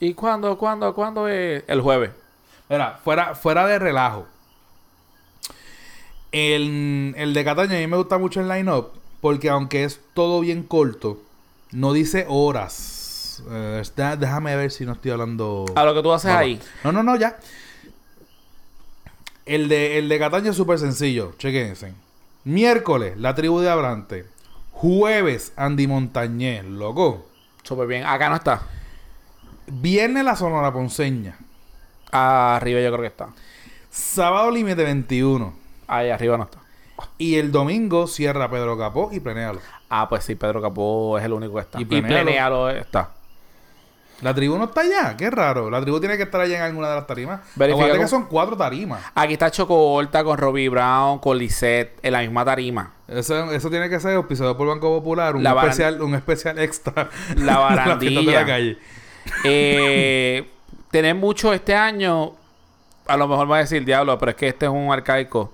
[0.00, 1.64] ¿Y cuándo, cuándo, cuándo es?
[1.66, 2.10] El jueves.
[2.68, 4.26] Mira, fuera, fuera de relajo.
[6.32, 8.90] El, el de Cataño a mí me gusta mucho el line-up.
[9.20, 11.22] Porque aunque es todo bien corto,
[11.72, 13.42] no dice horas.
[13.50, 15.64] Eh, está- déjame ver si no estoy hablando.
[15.76, 16.60] A lo que tú haces ahí.
[16.82, 17.38] No, no, no, ya.
[19.46, 21.32] El de, el de Cataño es súper sencillo.
[21.38, 21.94] Chequense.
[22.44, 24.26] Miércoles, la tribu de Abrante.
[24.72, 27.26] Jueves, Andy Montañez, loco.
[27.62, 28.04] Súper bien.
[28.04, 28.62] Acá no está.
[29.66, 31.36] Viernes, la Sonora Ponceña.
[32.12, 33.28] Arriba yo creo que está.
[33.90, 35.52] Sábado, límite 21.
[35.86, 36.58] Ahí arriba no está.
[37.18, 39.60] Y el domingo cierra Pedro Capó y Plenéalo.
[39.88, 41.78] Ah, pues sí, Pedro Capó es el único que está.
[41.78, 42.70] Y Y Plenéalo.
[42.70, 43.10] Está.
[44.22, 45.68] La tribu no está allá, qué raro.
[45.70, 47.40] La tribu tiene que estar allá en alguna de las tarimas.
[47.56, 49.02] Acuérdate que son cuatro tarimas.
[49.14, 52.92] Aquí está Choco Horta con Robbie Brown, con Lisette, en la misma tarima.
[53.08, 56.58] Eso, eso tiene que ser auspiciado por Banco Popular, un La baran- especial, un especial
[56.60, 57.10] extra.
[57.36, 58.20] La barandilla.
[58.20, 58.78] de la calle.
[59.44, 60.48] Eh,
[60.90, 62.32] tener mucho este año,
[63.06, 65.52] a lo mejor me va a decir diablo, pero es que este es un arcaico.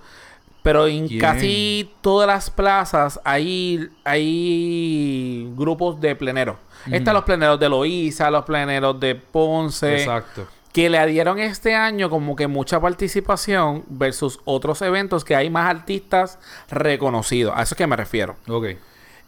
[0.63, 6.57] Pero en casi todas las plazas hay, hay grupos de pleneros.
[6.91, 10.47] Están los pleneros de Loíza, los pleneros de Ponce, Exacto.
[10.73, 15.69] que le dieron este año como que mucha participación versus otros eventos que hay más
[15.71, 16.39] artistas
[16.71, 17.55] reconocidos.
[17.57, 18.37] A eso es que me refiero.
[18.47, 18.67] Ok.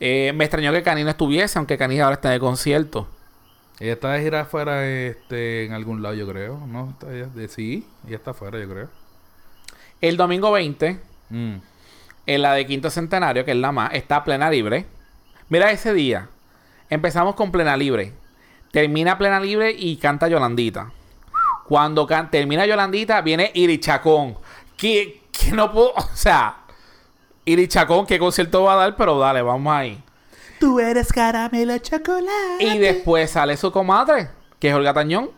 [0.00, 3.08] Eh, me extrañó que Cani no estuviese, aunque Cani ahora está de concierto.
[3.82, 6.56] Ella está de gira afuera este, en algún lado, yo creo.
[6.68, 6.90] ¿No?
[6.90, 8.88] Está ella- de, sí, ella está afuera, yo creo.
[10.00, 11.54] El domingo 20, Mm.
[12.26, 14.86] en la de Quinto Centenario, que es la más, está plena libre.
[15.48, 16.28] Mira ese día.
[16.90, 18.12] Empezamos con plena libre.
[18.70, 20.92] Termina plena libre y canta Yolandita.
[21.66, 24.36] Cuando can- termina Yolandita, viene Irichacón.
[24.76, 25.92] Que, que no puedo.
[25.96, 26.58] O sea,
[27.44, 28.96] Irichacón, ¿qué concierto va a dar?
[28.96, 30.00] Pero dale, vamos ahí.
[30.62, 32.60] Tú eres caramelo chocolate.
[32.60, 34.28] Y después sale su comadre,
[34.60, 35.30] que es Olga Tañón.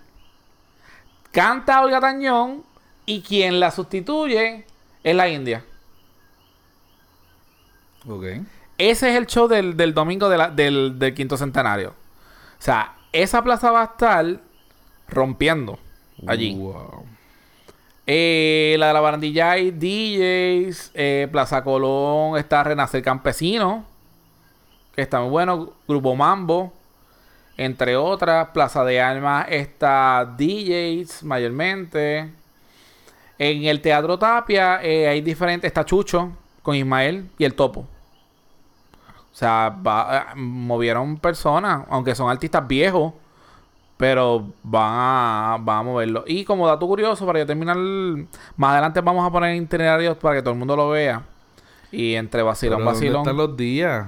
[1.32, 2.62] Canta Olga Tañón
[3.06, 4.66] y quien la sustituye
[5.02, 5.64] es la India.
[8.06, 8.24] Ok.
[8.76, 11.90] Ese es el show del, del domingo de la- del, del quinto centenario.
[11.90, 14.40] O sea, esa plaza va a estar
[15.08, 15.78] rompiendo
[16.26, 16.54] allí.
[16.54, 17.06] Wow.
[18.06, 20.90] Eh, la de la barandilla hay DJs.
[20.92, 23.86] eh, plaza Colón está Renacer Campesino.
[24.94, 25.70] Que está muy bueno.
[25.88, 26.72] Grupo Mambo.
[27.56, 28.48] Entre otras.
[28.48, 32.30] Plaza de Almas está DJs mayormente.
[33.38, 35.66] En el Teatro Tapia eh, hay diferentes.
[35.68, 37.80] Está Chucho con Ismael y el Topo.
[37.80, 43.12] O sea, va- eh, movieron personas, aunque son artistas viejos,
[43.96, 46.22] pero van a, van a moverlo.
[46.26, 50.42] Y como dato curioso, para yo terminar, más adelante vamos a poner itinerarios para que
[50.42, 51.22] todo el mundo lo vea.
[51.90, 53.22] Y entre vacilón, Pero ¿dónde vacilón.
[53.22, 54.06] están los días?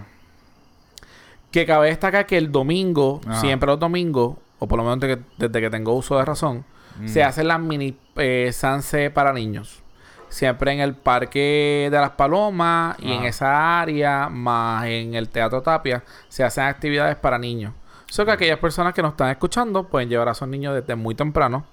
[1.56, 3.40] Que cabe destacar que el domingo, Ajá.
[3.40, 6.66] siempre los domingos, o por lo menos desde que, desde que tengo uso de razón,
[7.00, 7.08] Mm.
[7.08, 9.82] se hacen las mini eh, Sanse para niños.
[10.28, 15.62] Siempre en el Parque de las Palomas y en esa área, más en el Teatro
[15.62, 17.72] Tapia, se hacen actividades para niños.
[18.06, 21.14] Eso que aquellas personas que nos están escuchando pueden llevar a sus niños desde muy
[21.14, 21.64] temprano.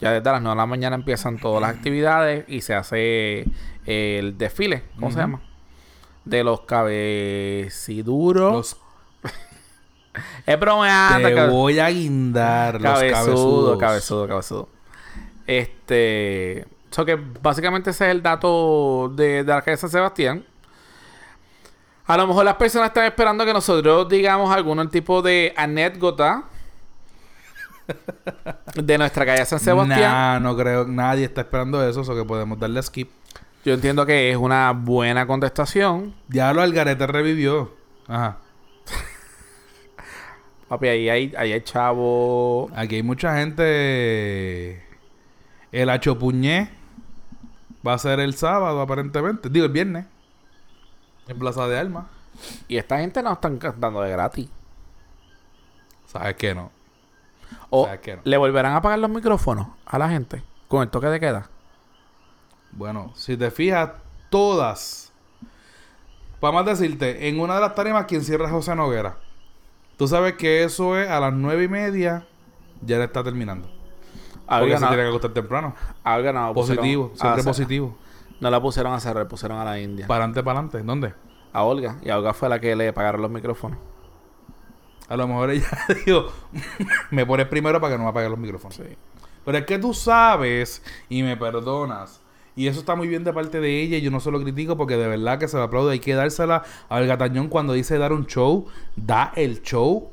[0.00, 3.46] Ya desde las 9 de la mañana empiezan todas las actividades y se hace
[3.86, 5.40] eh, el desfile, ¿cómo se llama?
[6.24, 8.52] De los cabeciduros.
[8.52, 8.83] Los
[10.46, 12.80] Es bromeando, te voy a guindar.
[12.80, 13.78] Los cabezudo, cabezudos.
[13.78, 14.68] cabezudo, cabezudo.
[15.46, 16.66] Este.
[16.90, 20.44] So que básicamente ese es el dato de, de la calle San Sebastián.
[22.06, 26.44] A lo mejor las personas están esperando que nosotros digamos algún tipo de anécdota
[28.74, 30.00] de nuestra calle San Sebastián.
[30.00, 30.86] Nah, no creo.
[30.86, 32.00] Nadie está esperando eso.
[32.02, 33.10] O que podemos darle skip.
[33.64, 36.14] Yo entiendo que es una buena contestación.
[36.28, 37.72] Ya lo Algarete revivió.
[38.06, 38.38] Ajá.
[40.74, 42.68] Papi, ahí hay, ahí hay chavo.
[42.74, 44.84] Aquí hay mucha gente.
[45.70, 46.68] El Achopuñé
[47.86, 49.48] va a ser el sábado, aparentemente.
[49.48, 50.06] Digo, el viernes.
[51.28, 52.08] En Plaza de Alma.
[52.66, 54.48] Y esta gente no están cantando de gratis.
[56.06, 56.72] ¿Sabes qué no?
[57.70, 58.22] O ¿Sabes qué no?
[58.24, 61.50] le volverán a apagar los micrófonos a la gente con el toque de queda.
[62.72, 63.90] Bueno, si te fijas,
[64.28, 65.12] todas.
[66.40, 69.18] Vamos a decirte, en una de las tarimas, quien cierra es José Noguera.
[69.96, 72.26] Tú sabes que eso es a las nueve y media,
[72.82, 73.68] ya le está terminando.
[74.46, 75.74] Porque se tiene que acostar temprano.
[76.02, 77.96] haber ganado, Positivo, siempre positivo.
[78.40, 80.06] No la pusieron a cerrar, pusieron a la India.
[80.06, 80.82] Para adelante, para adelante.
[80.82, 81.14] ¿Dónde?
[81.54, 81.96] a Olga.
[82.02, 83.78] Y a Olga fue la que le pagaron los micrófonos.
[85.08, 85.68] A lo mejor ella
[86.04, 86.26] dijo,
[87.10, 88.78] me pones primero para que no me apaguen los micrófonos.
[89.44, 92.20] Pero es que tú sabes y me perdonas.
[92.56, 94.76] Y eso está muy bien de parte de ella y yo no se lo critico
[94.76, 95.90] porque de verdad que se lo aplaudo.
[95.90, 98.66] Hay que dársela al gatañón cuando dice dar un show.
[98.96, 100.10] Da el show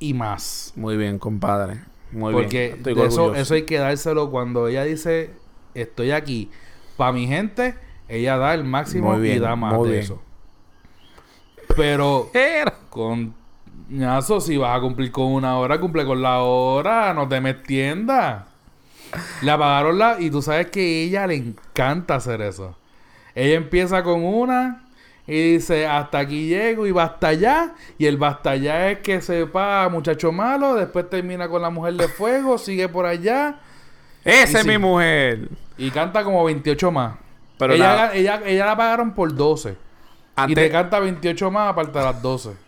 [0.00, 0.72] y más.
[0.76, 1.80] Muy bien, compadre.
[2.10, 2.96] Muy porque bien.
[2.96, 5.30] De eso, eso hay que dárselo cuando ella dice
[5.74, 6.50] estoy aquí.
[6.96, 7.76] Para mi gente,
[8.08, 10.02] ella da el máximo bien, y da más de bien.
[10.02, 10.20] eso.
[11.76, 12.30] Pero
[12.90, 13.34] con
[13.88, 17.50] ñazo, si vas a cumplir con una hora, cumple con la hora, no te me
[17.50, 18.44] extiendas.
[19.42, 22.76] Le apagaron la y tú sabes que a ella le encanta hacer eso.
[23.34, 24.84] Ella empieza con una
[25.26, 27.74] y dice hasta aquí llego y basta ya.
[27.98, 32.08] Y el basta ya es que sepa muchacho malo, después termina con la mujer de
[32.08, 33.60] fuego, sigue por allá
[34.24, 35.48] Esa es mi mujer.
[35.76, 37.16] y canta como 28 más.
[37.58, 38.14] Pero ella, nada.
[38.14, 39.76] ella, ella la pagaron por 12.
[40.46, 42.67] Y te canta 28 más aparte de las 12.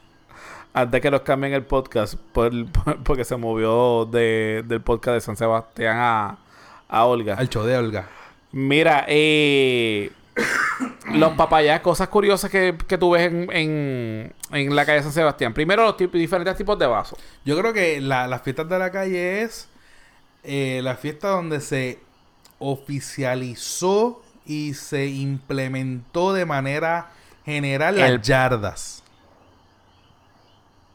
[0.72, 5.20] Antes que nos cambien el podcast, por, por- porque se movió de, del podcast de
[5.20, 6.38] San Sebastián a,
[6.88, 7.34] a Olga.
[7.34, 8.08] Al show de Olga.
[8.52, 10.10] Mira, eh,
[11.12, 15.54] los papayas, cosas curiosas que, que tú ves en, en, en la calle San Sebastián.
[15.54, 17.18] Primero, los diferentes tipos de vasos.
[17.44, 19.68] Yo creo que la- las fiestas de la calle es
[20.42, 22.00] eh, la fiesta donde se
[22.58, 27.10] oficializó y se implementó de manera
[27.44, 28.99] general las El- yardas.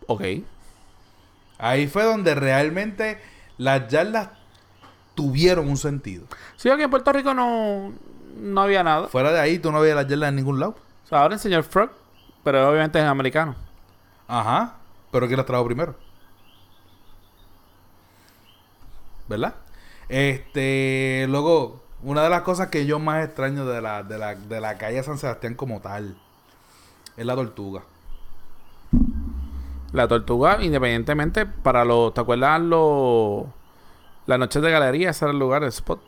[0.07, 0.21] Ok.
[1.57, 3.21] Ahí fue donde realmente
[3.57, 4.29] las yardas
[5.15, 6.25] tuvieron un sentido.
[6.57, 7.93] Sí, aquí en Puerto Rico no,
[8.37, 9.07] no había nada.
[9.07, 10.75] Fuera de ahí tú no veías las yardas en ningún lado.
[11.05, 11.91] O sea, ahora el señor Frog,
[12.43, 13.55] pero obviamente es americano.
[14.27, 14.75] Ajá.
[15.11, 15.95] Pero ¿quién las trajo primero?
[19.27, 19.55] ¿Verdad?
[20.09, 24.61] Este, luego, una de las cosas que yo más extraño de la, de la, de
[24.61, 26.17] la calle San Sebastián como tal
[27.17, 27.83] es la tortuga.
[29.95, 32.13] La tortuga, independientemente, para los.
[32.13, 33.45] ¿Te acuerdas los.
[34.27, 36.01] Las noches de galería, ese era el lugar, el spot.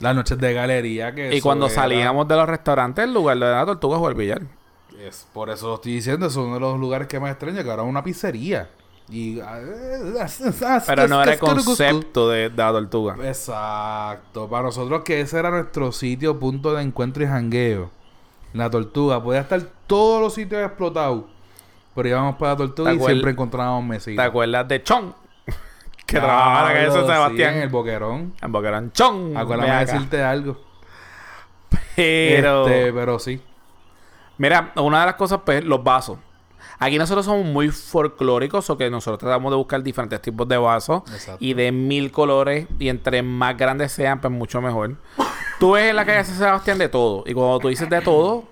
[0.00, 3.46] Las noches de galería que Y cuando era- salíamos de los restaurantes, el lugar de
[3.50, 4.42] la tortuga fue el billar.
[5.00, 7.70] Es, por eso lo estoy diciendo, es uno de los lugares que más extraño, que
[7.70, 8.68] ahora es una pizzería.
[9.08, 9.38] Y,
[10.86, 13.16] Pero no era el concepto de, de la tortuga.
[13.22, 14.48] Exacto.
[14.48, 17.90] Para nosotros que ese era nuestro sitio, punto de encuentro y jangueo.
[18.52, 19.22] La tortuga.
[19.22, 21.24] Podía estar todos los sitios explotados.
[21.94, 24.26] Pero íbamos para la tortuga ¿Te y siempre encontrábamos ¿Te mesitas.
[24.26, 25.14] acuerdas de Chon?
[26.06, 27.54] que trabajaba en la calle San Diablo, sí, Sebastián.
[27.54, 28.34] en el boquerón.
[28.42, 28.92] En Boquerón.
[28.92, 29.36] Chon.
[29.36, 30.60] Acuérdame decirte algo.
[31.96, 32.66] Pero.
[32.66, 33.40] Este, pero sí.
[34.38, 36.18] Mira, una de las cosas, pues, los vasos.
[36.80, 41.02] Aquí nosotros somos muy folclóricos, o que nosotros tratamos de buscar diferentes tipos de vasos
[41.12, 41.44] Exacto.
[41.44, 44.96] y de mil colores, y entre más grandes sean, pues mucho mejor.
[45.60, 48.44] Tú ves en la calle San Sebastián de todo, y cuando tú dices de todo,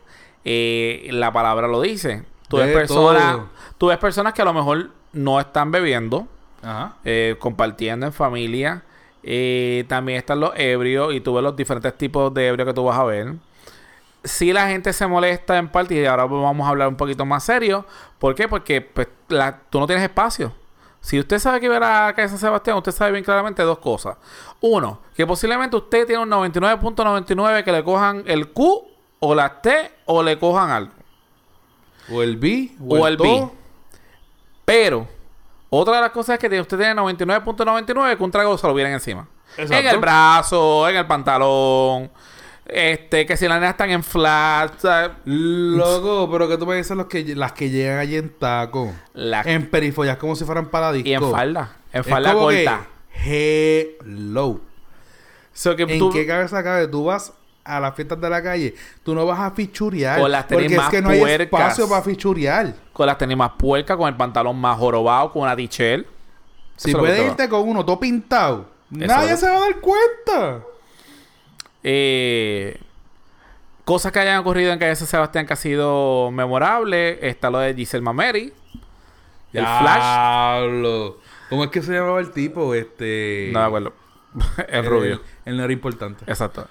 [0.44, 2.22] eh, la palabra lo dice.
[2.52, 3.36] Tú ves personas,
[3.78, 6.26] tú ves personas que a lo mejor no están bebiendo,
[6.62, 6.94] Ajá.
[7.04, 8.82] eh, compartiendo en familia.
[9.24, 12.84] Eh, también están los ebrios y tú ves los diferentes tipos de ebrios que tú
[12.84, 13.34] vas a ver.
[14.24, 17.42] Si la gente se molesta en parte, y ahora vamos a hablar un poquito más
[17.44, 17.84] serio.
[18.18, 18.46] ¿Por qué?
[18.48, 20.52] Porque pues, la- tú no tienes espacio.
[21.00, 24.16] Si usted sabe que verá a calle San Sebastián, usted sabe bien claramente dos cosas.
[24.60, 28.86] Uno, que posiblemente usted tiene un 99.99 que le cojan el Q
[29.18, 30.92] o la T o le cojan algo.
[32.10, 32.70] O el B.
[32.86, 33.48] O el B.
[34.64, 35.06] Pero,
[35.70, 38.94] otra de las cosas es que usted tiene 99.99 que un trago se lo vienen
[38.94, 39.28] encima.
[39.56, 39.74] Exacto.
[39.76, 42.10] En el brazo, en el pantalón.
[42.64, 44.82] Este, que si las nenas están en flat.
[44.84, 48.92] o Loco, pero que tú me dices los que, las que llegan allí en taco.
[49.14, 51.08] la- En perifollas como si fueran para disco.
[51.08, 51.76] y en falda.
[51.92, 52.86] En Es falda como que, corta.
[53.24, 54.60] hello.
[55.52, 56.86] So que ¿En tú- qué cabeza cabe?
[56.88, 57.32] Tú vas
[57.64, 60.20] a las fiestas de la calle, tú no vas a fichurear.
[60.20, 62.74] Con las tenis porque es que no hay espacio para fichurear.
[62.92, 66.06] con las tenis más puercas, con el pantalón más jorobado, con una t-shirt.
[66.76, 70.64] Si puedes irte con uno todo pintado, Eso nadie se va a dar cuenta.
[71.84, 72.80] Eh,
[73.84, 77.26] cosas que hayan ocurrido en calle San Sebastián que ha sido memorable.
[77.26, 78.52] Está lo de Giselle Mameri.
[79.52, 81.12] El Flash.
[81.50, 82.74] ¿Cómo es que se llamaba el tipo?
[82.74, 83.50] Este.
[83.52, 83.92] No me acuerdo.
[84.68, 85.20] el rubio.
[85.44, 86.24] Él no era importante.
[86.26, 86.66] Exacto.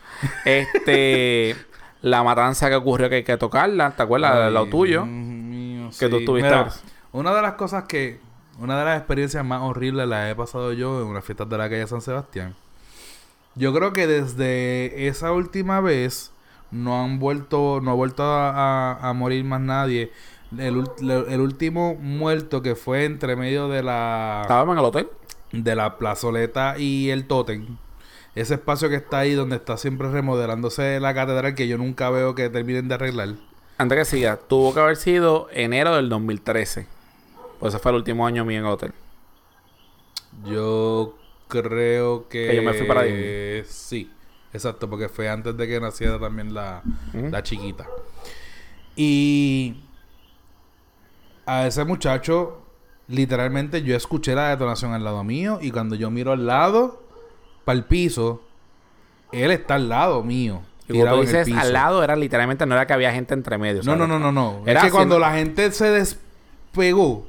[0.45, 1.55] Este.
[2.01, 3.91] la matanza que ocurrió que hay que tocarla.
[3.91, 4.33] ¿Te acuerdas?
[4.35, 5.05] Ay, lo tuyo.
[5.05, 6.25] Mío, Que tú sí.
[6.25, 6.49] tuviste.
[6.49, 6.69] Mira,
[7.11, 8.19] una de las cosas que...
[8.59, 11.69] Una de las experiencias más horribles las he pasado yo en unas fiestas de la
[11.69, 12.53] calle San Sebastián.
[13.55, 16.31] Yo creo que desde esa última vez
[16.69, 17.79] no han vuelto...
[17.81, 18.49] No ha vuelto a,
[18.93, 20.11] a- a morir más nadie
[20.57, 20.75] el,
[21.39, 25.07] último muerto que fue entre medio de la Estábamos en el hotel.
[25.53, 27.77] de la plazoleta y el tótem.
[28.33, 32.33] Ese espacio que está ahí donde está siempre remodelándose la catedral que yo nunca veo
[32.33, 33.29] que terminen de arreglar.
[33.77, 36.87] Antes que siga, tuvo que haber sido enero del 2013.
[37.59, 38.93] Pues ese fue el último año mío en el hotel.
[40.45, 41.17] Yo
[41.47, 42.47] creo que...
[42.47, 43.63] Que yo me fui para Disney.
[43.67, 44.09] Sí,
[44.53, 46.81] exacto, porque fue antes de que naciera también la,
[47.13, 47.85] la chiquita.
[48.95, 49.83] Y
[51.45, 52.61] a ese muchacho,
[53.07, 57.03] literalmente yo escuché la detonación al lado mío y cuando yo miro al lado,
[57.71, 58.41] para el piso,
[59.31, 60.61] él está al lado mío.
[60.89, 61.57] Y cuando tú dices piso.
[61.57, 63.77] al lado, era literalmente, no era que había gente entre medio.
[63.77, 63.99] No, ¿sabes?
[63.99, 64.61] no, no, no, no.
[64.65, 67.25] Era es que cuando la gente se despegó,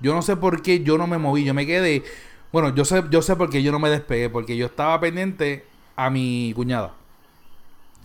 [0.00, 2.02] yo no sé por qué yo no me moví, yo me quedé.
[2.50, 5.66] Bueno, yo sé, yo sé por qué yo no me despegué, porque yo estaba pendiente
[5.96, 6.94] a mi cuñada,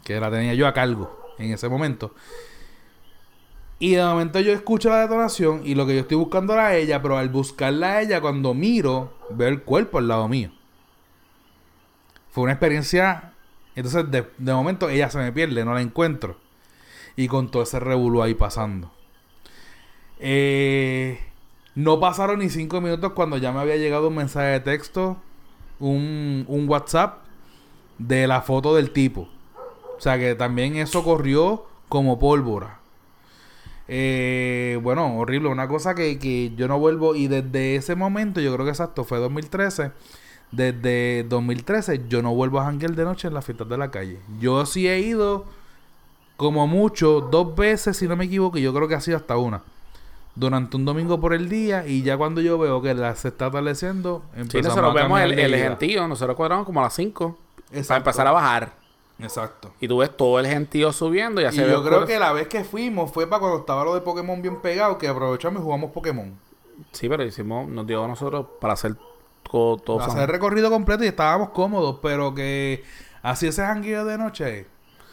[0.04, 2.14] que la tenía yo a cargo en ese momento.
[3.82, 7.02] Y de momento yo escucho la detonación y lo que yo estoy buscando era ella,
[7.02, 10.52] pero al buscarla a ella, cuando miro, veo el cuerpo al lado mío.
[12.32, 13.34] Fue una experiencia.
[13.76, 16.38] Entonces, de, de momento, ella se me pierde, no la encuentro.
[17.16, 18.92] Y con todo ese revuelo ahí pasando.
[20.20, 21.20] Eh,
[21.76, 25.18] no pasaron ni cinco minutos cuando ya me había llegado un mensaje de texto,
[25.80, 27.20] un, un WhatsApp
[27.98, 29.30] de la foto del tipo.
[29.98, 32.80] O sea que también eso corrió como pólvora.
[33.92, 35.50] Eh, bueno, horrible.
[35.50, 37.16] Una cosa que, que yo no vuelvo.
[37.16, 39.92] Y desde ese momento, yo creo que exacto, fue 2013.
[40.52, 44.20] Desde 2013 yo no vuelvo a janguear de noche en las fiestas de la calle.
[44.40, 45.46] Yo sí he ido
[46.38, 49.38] como mucho dos veces, si no me equivoco, y yo creo que ha sido hasta
[49.38, 49.62] una.
[50.36, 53.48] Durante un domingo por el día y ya cuando yo veo que la se está
[53.48, 56.08] atardeciendo, Sí, empezamos nosotros a vemos el, gentío.
[56.08, 57.38] Nosotros cuadramos como a las 5.
[57.88, 58.74] Para empezar a bajar.
[59.20, 59.72] Exacto.
[59.82, 62.18] Y tú ves todo el gentío subiendo y ya Y se ve yo creo que
[62.18, 65.60] la vez que fuimos fue para cuando estaba lo de Pokémon bien pegado, que aprovechamos
[65.60, 66.34] y jugamos Pokémon.
[66.94, 68.96] Sí, pero hicimos, nos dio a nosotros para hacer
[69.44, 72.84] todo, todo hacer el recorrido completo y estábamos cómodos, pero que
[73.22, 74.68] así ese jangueo de noche,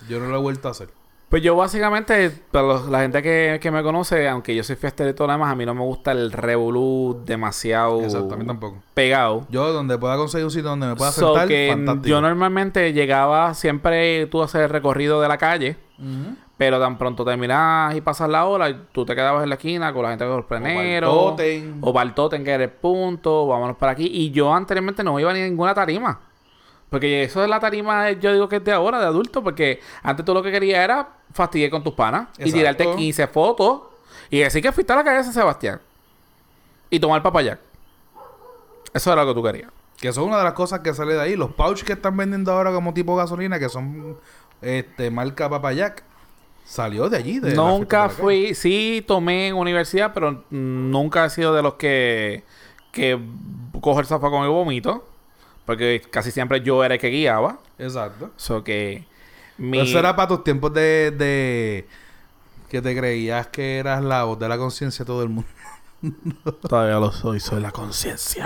[0.09, 0.89] yo no lo he vuelto a hacer.
[1.29, 5.11] Pues yo básicamente, para los- la gente que, que me conoce, aunque yo soy fiestero
[5.11, 8.47] y todo lo demás, a mí no me gusta el revolú demasiado Exacto, a mí
[8.47, 8.79] tampoco.
[8.95, 9.45] pegado.
[9.51, 12.07] Yo donde pueda conseguir un sitio donde me pueda So sentar, que fantástico.
[12.09, 15.77] yo normalmente llegaba siempre tú a hacer el recorrido de la calle,
[16.57, 19.93] pero tan pronto terminas y pasas la hora, y tú te quedabas en la esquina
[19.93, 21.12] con la gente pleneros.
[21.12, 21.79] tótem.
[21.81, 24.07] O para el tótem, que era el punto, vámonos para aquí.
[24.11, 26.20] Y yo anteriormente no iba a ninguna tarima.
[26.91, 30.24] Porque eso de la tarima, yo digo que es de ahora, de adulto, porque antes
[30.24, 33.82] tú lo que querías era fastidiar con tus panas y tirarte 15 fotos
[34.30, 35.80] y decir que fuiste a la calle de San Sebastián
[36.91, 37.59] y tomar papayac.
[38.95, 39.70] Eso era lo que tú querías.
[39.99, 41.37] Que son una de las cosas que sale de ahí.
[41.37, 44.16] Los pouch que están vendiendo ahora como tipo gasolina, que son
[44.62, 46.03] este marca Papayac,
[46.64, 47.39] salió de allí.
[47.39, 52.45] De nunca fui, sí tomé en universidad, pero nunca he sido de los que,
[52.93, 53.18] que
[53.80, 55.05] cojo el zafacón y vomito.
[55.66, 57.58] Porque casi siempre yo era el que guiaba.
[57.78, 58.30] Exacto.
[58.36, 59.04] So que
[59.58, 59.80] mi...
[59.80, 61.86] Eso era para tus tiempos de, de
[62.70, 65.48] que te creías que eras la voz de la conciencia de todo el mundo.
[66.68, 68.44] Todavía lo soy, soy la conciencia.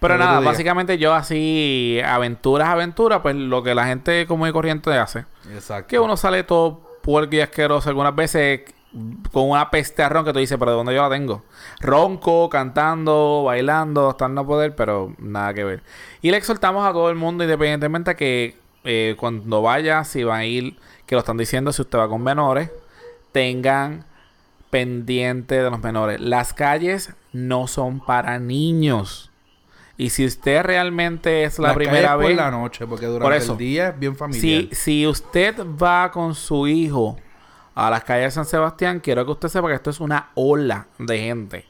[0.00, 4.48] Pero Lo que nada, básicamente yo así, aventuras, aventuras, pues lo que la gente común
[4.48, 5.26] y corriente hace.
[5.52, 5.88] Exacto.
[5.88, 8.62] Que uno sale todo puerco y asqueroso algunas veces
[9.32, 11.42] con una peste a ron que tú dices, pero ¿de dónde yo la tengo?
[11.80, 15.82] Ronco, cantando, bailando, hasta no poder, pero nada que ver.
[16.20, 20.38] Y le exhortamos a todo el mundo, independientemente a que eh, cuando vaya, si va
[20.38, 20.76] a ir,
[21.06, 22.70] que lo están diciendo, si usted va con menores,
[23.32, 24.04] tengan
[24.70, 26.20] pendiente de los menores.
[26.20, 29.30] Las calles no son para niños.
[29.96, 32.28] Y si usted realmente es la primera vez...
[32.28, 33.52] por la noche, porque durante Por eso.
[33.52, 34.42] el día es bien familiar.
[34.42, 37.16] Si, si usted va con su hijo
[37.74, 40.86] a las calles de San Sebastián, quiero que usted sepa que esto es una ola
[40.98, 41.66] de gente.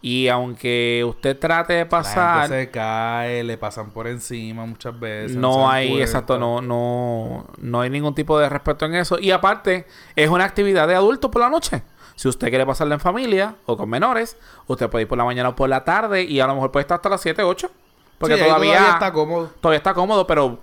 [0.00, 4.98] Y aunque usted trate de La pasar, gente se cae, le pasan por encima muchas
[5.00, 5.34] veces.
[5.36, 9.18] no hay, exacto, no, no, no hay ningún tipo de respeto en eso.
[9.18, 11.82] Y aparte, es una actividad de adultos por la noche.
[12.16, 14.36] Si usted quiere pasarla en familia o con menores,
[14.66, 16.82] usted puede ir por la mañana o por la tarde y a lo mejor puede
[16.82, 17.70] estar hasta las 7, 8.
[18.18, 19.50] Porque Sí, ahí todavía, está cómodo.
[19.60, 20.58] todavía está cómodo, pero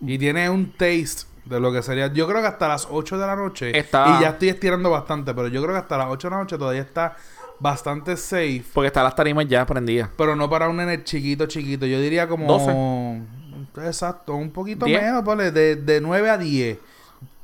[0.00, 2.06] Y tiene un taste de lo que sería.
[2.06, 3.76] Yo creo que hasta las 8 de la noche.
[3.78, 6.38] Está- Y ya estoy estirando bastante, pero yo creo que hasta las 8 de la
[6.40, 7.16] noche todavía está
[7.58, 8.62] bastante safe.
[8.72, 10.08] porque están las tarimas ya prendidas.
[10.16, 11.84] Pero no para un nene chiquito, chiquito.
[11.86, 12.46] Yo diría como.
[12.46, 13.86] 12.
[13.88, 15.02] Exacto, un poquito 10.
[15.02, 16.78] menos, ponle, de, de 9 a 10.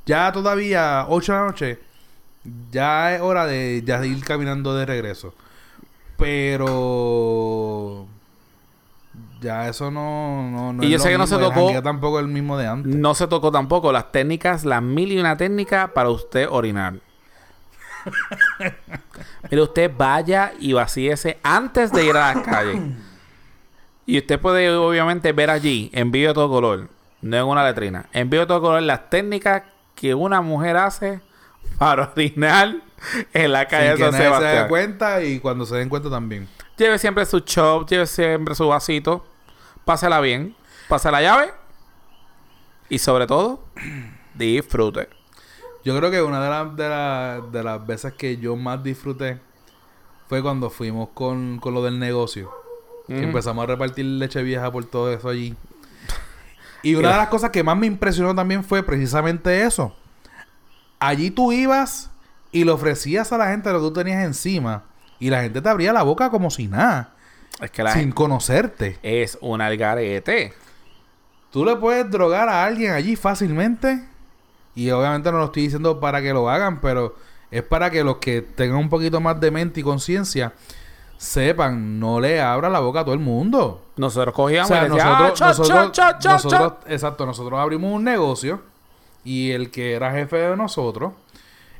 [0.05, 1.79] Ya todavía 8 de la noche.
[2.71, 5.33] Ya es hora de ya ir caminando de regreso.
[6.17, 8.07] Pero.
[9.41, 10.49] Ya eso no.
[10.49, 12.95] no, no Y yo sé que no se mismo, tocó- tampoco el mismo de antes.
[12.95, 16.95] No se tocó tampoco las técnicas, las mil y una técnica para usted orinar.
[19.51, 22.81] Mire, usted vaya y vacíese antes de ir a las calles.
[24.05, 26.89] Y usted puede obviamente ver allí, en vivo de todo color,
[27.21, 29.63] no en una letrina, en vivo de todo color las técnicas
[29.95, 31.19] que una mujer hace
[31.77, 32.75] para orinar
[33.33, 35.89] en la calle Sin que de San nadie se dé cuenta y cuando se den
[35.89, 36.47] cuenta también.
[36.77, 39.25] Lleve siempre su chop, lleve siempre su vasito.
[39.85, 40.55] Pásela bien,
[40.87, 41.53] pase la llave.
[42.89, 43.61] Y sobre todo,
[44.35, 45.09] disfrute.
[45.83, 49.39] Yo creo que una de, las de, la- de las veces que yo más disfruté
[50.27, 52.51] fue cuando fuimos con, con lo del negocio.
[53.07, 53.23] Que Ujú.
[53.23, 55.55] empezamos a repartir leche vieja por todo eso allí.
[56.83, 59.95] Y una de las cosas que más me impresionó también fue precisamente eso.
[60.99, 62.09] Allí tú ibas
[62.51, 64.83] y le ofrecías a la gente lo que tú tenías encima.
[65.19, 67.13] Y la gente te abría la boca como si nada.
[67.59, 68.99] Es que la sin gente conocerte.
[69.01, 70.53] es un algarete.
[71.51, 74.03] Tú le puedes drogar a alguien allí fácilmente.
[74.75, 77.15] Y obviamente no lo estoy diciendo para que lo hagan, pero
[77.49, 80.53] es para que los que tengan un poquito más de mente y conciencia
[81.17, 83.83] sepan, no le abra la boca a todo el mundo.
[83.95, 86.91] Nosotros O cogíamos sea, y decíamos, nosotros, "Ah, nosotros, chot, chot, chot, nosotros- chot".
[86.91, 88.61] exacto, nosotros abrimos un negocio
[89.23, 91.13] y el que era jefe de nosotros,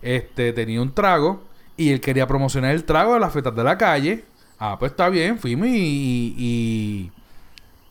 [0.02, 1.42] este, tenía un trago
[1.78, 4.26] y él quería promocionar el trago de las fiestas de la calle.
[4.60, 7.12] Ah, pues está bien, fuimos y, y, y-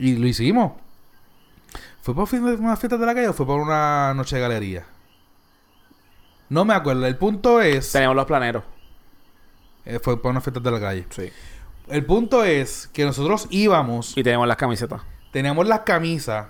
[0.09, 0.73] y lo hicimos.
[2.01, 4.85] ¿Fue por unas fiestas de la calle o fue por una noche de galería?
[6.49, 7.05] No me acuerdo.
[7.05, 7.91] El punto es...
[7.91, 8.63] Tenemos los planeros.
[9.85, 11.05] eh, fue por unas fiestas de la calle.
[11.09, 11.29] Sí.
[11.89, 15.01] El punto es que nosotros íbamos Y tenemos las camisetas.
[15.31, 16.47] teníamos las camisas,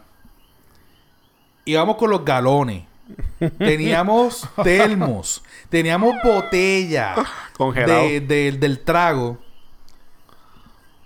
[1.66, 2.84] íbamos con los galones,
[3.58, 7.16] teníamos termos, teníamos botella
[7.58, 8.02] Congelado.
[8.04, 9.38] de- de- del trago.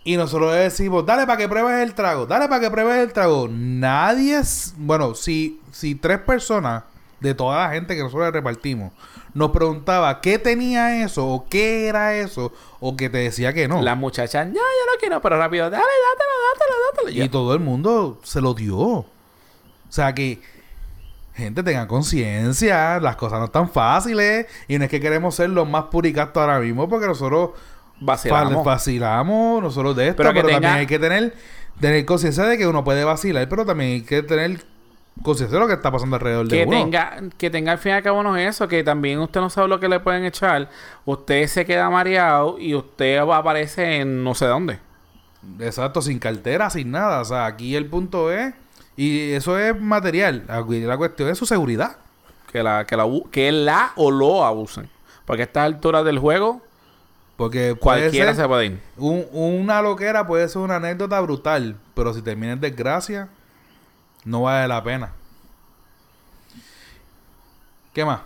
[0.03, 3.13] Y nosotros le decimos, dale para que pruebes el trago, dale para que pruebes el
[3.13, 3.47] trago.
[3.49, 6.83] Nadie es, bueno, si, si tres personas
[7.19, 8.91] de toda la gente que nosotros le repartimos
[9.33, 12.51] nos preguntaba qué tenía eso o qué era eso
[12.81, 13.81] o que te decía que no.
[13.81, 16.75] Las muchachas, ya, yo no quiero, pero rápido, dale, dátelo, dátelo,
[17.07, 17.23] dátelo.
[17.25, 18.75] Y todo el mundo se lo dio.
[18.77, 19.05] O
[19.87, 20.41] sea que,
[21.33, 24.47] gente, tengan conciencia, las cosas no están fáciles.
[24.67, 27.51] Y no es que queremos ser los más puricastos ahora mismo, porque nosotros
[28.01, 28.65] Vacilamos.
[28.65, 31.33] vacilamos, nosotros de esto, Pero también hay que tener,
[31.79, 34.65] tener conciencia de que uno puede vacilar, pero también hay que tener
[35.21, 36.77] conciencia de lo que está pasando alrededor de que uno.
[36.79, 39.51] tenga, que tenga al fin y al cabo no es eso, que también usted no
[39.51, 40.67] sabe lo que le pueden echar.
[41.05, 44.79] Usted se queda mareado y usted aparece en no sé dónde.
[45.59, 47.21] Exacto, sin cartera, sin nada.
[47.21, 48.53] O sea, aquí el punto es,
[49.05, 50.43] y eso es material.
[50.47, 51.97] La cuestión es su seguridad.
[52.51, 54.89] Que la, que la, que la o lo abusen.
[55.25, 56.61] Porque a estas alturas del juego,
[57.37, 58.79] Porque cualquiera se puede ir.
[58.97, 63.29] Un- una loquera puede ser una anécdota brutal, pero si termina en desgracia,
[64.25, 65.13] no vale la pena.
[67.93, 68.21] ¿Qué más?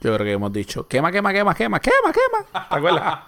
[0.00, 2.68] Yo creo que hemos dicho, quema, quema, quema, quema, quema, quema.
[2.68, 3.18] ¿Te acuerdas?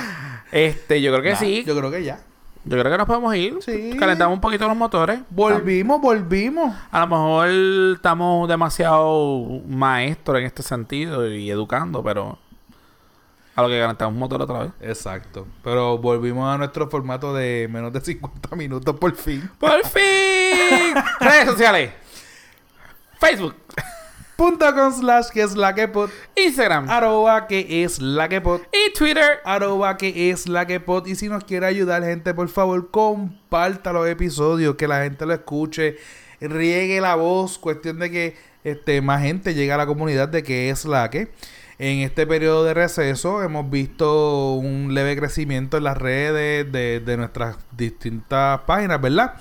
[0.52, 1.64] este, yo creo que Nah, sí.
[1.64, 2.20] Yo creo que ya.
[2.68, 3.58] Creo que nos podemos ir.
[3.60, 3.96] Sí.
[3.98, 5.20] Calentamos un poquito los motores.
[5.30, 6.74] Volvimos, volvimos.
[6.90, 7.48] A lo mejor
[7.94, 12.38] estamos demasiado maestros en este sentido y educando, pero
[13.54, 14.72] a lo que calentamos un motor otra vez.
[14.80, 15.46] Exacto.
[15.64, 19.50] Pero volvimos a nuestro formato de menos de 50 minutos por fin.
[19.58, 20.94] ¡Por fin!
[21.20, 21.90] Redes sociales.
[23.18, 23.54] Facebook,
[24.36, 26.10] Punto com slash que es la que pot.
[26.36, 28.62] Instagram Arroba que es la que pot.
[28.70, 29.40] y Twitter.
[29.46, 31.08] arroba que es la que pot.
[31.08, 35.32] Y si nos quiere ayudar, gente, por favor, comparta los episodios, que la gente lo
[35.32, 35.96] escuche,
[36.38, 40.68] riegue la voz, cuestión de que este, más gente llegue a la comunidad de que
[40.68, 41.32] es la que.
[41.78, 47.16] En este periodo de receso hemos visto un leve crecimiento en las redes de, de
[47.16, 49.34] nuestras distintas páginas, ¿verdad?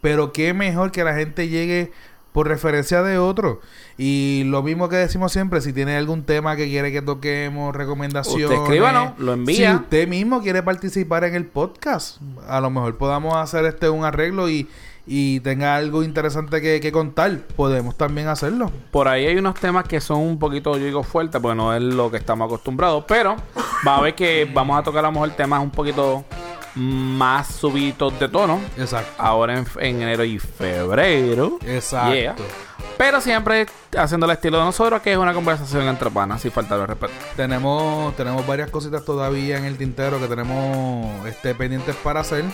[0.00, 1.92] Pero qué mejor que la gente llegue
[2.32, 3.60] por referencia de otro.
[3.98, 8.50] Y lo mismo que decimos siempre, si tiene algún tema que quiere que toquemos, recomendaciones.
[8.50, 9.70] Usted escríbanos, lo envía.
[9.70, 12.18] Si usted mismo quiere participar en el podcast,
[12.48, 14.68] a lo mejor podamos hacer este un arreglo y,
[15.06, 18.70] y tenga algo interesante que, que contar, podemos también hacerlo.
[18.90, 21.82] Por ahí hay unos temas que son un poquito, yo digo, fuertes, porque no es
[21.82, 23.04] lo que estamos acostumbrados.
[23.08, 23.36] Pero
[23.86, 26.24] va a ver que vamos a tocar a lo mejor temas un poquito
[26.74, 28.60] más subidos de tono.
[28.76, 29.12] Exacto.
[29.18, 31.58] Ahora en, en enero y febrero.
[31.66, 32.14] Exacto.
[32.14, 32.36] Yeah.
[32.96, 33.66] Pero siempre
[33.96, 37.12] haciendo el estilo de nosotros, que es una conversación entre panas, sin falta de respeto.
[37.34, 42.44] Tenemos, tenemos varias cositas todavía en el tintero que tenemos este, pendientes para hacer.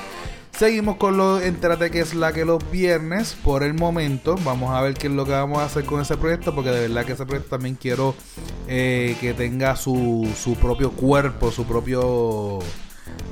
[0.56, 4.36] Seguimos con lo Entérate que es la que los viernes por el momento.
[4.42, 6.54] Vamos a ver qué es lo que vamos a hacer con ese proyecto.
[6.54, 8.14] Porque de verdad que ese proyecto también quiero
[8.68, 12.60] eh, que tenga su, su propio cuerpo, su propio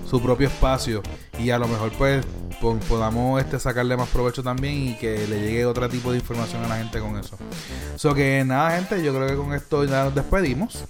[0.09, 1.03] su propio espacio
[1.39, 2.25] y a lo mejor pues
[2.89, 6.69] podamos este sacarle más provecho también y que le llegue otro tipo de información a
[6.69, 7.37] la gente con eso.
[7.97, 10.85] So que nada gente, yo creo que con esto ya nos despedimos.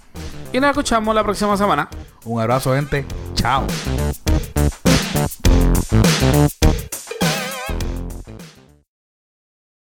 [0.53, 1.89] Y nos escuchamos la próxima semana.
[2.23, 3.65] Un abrazo gente, chao.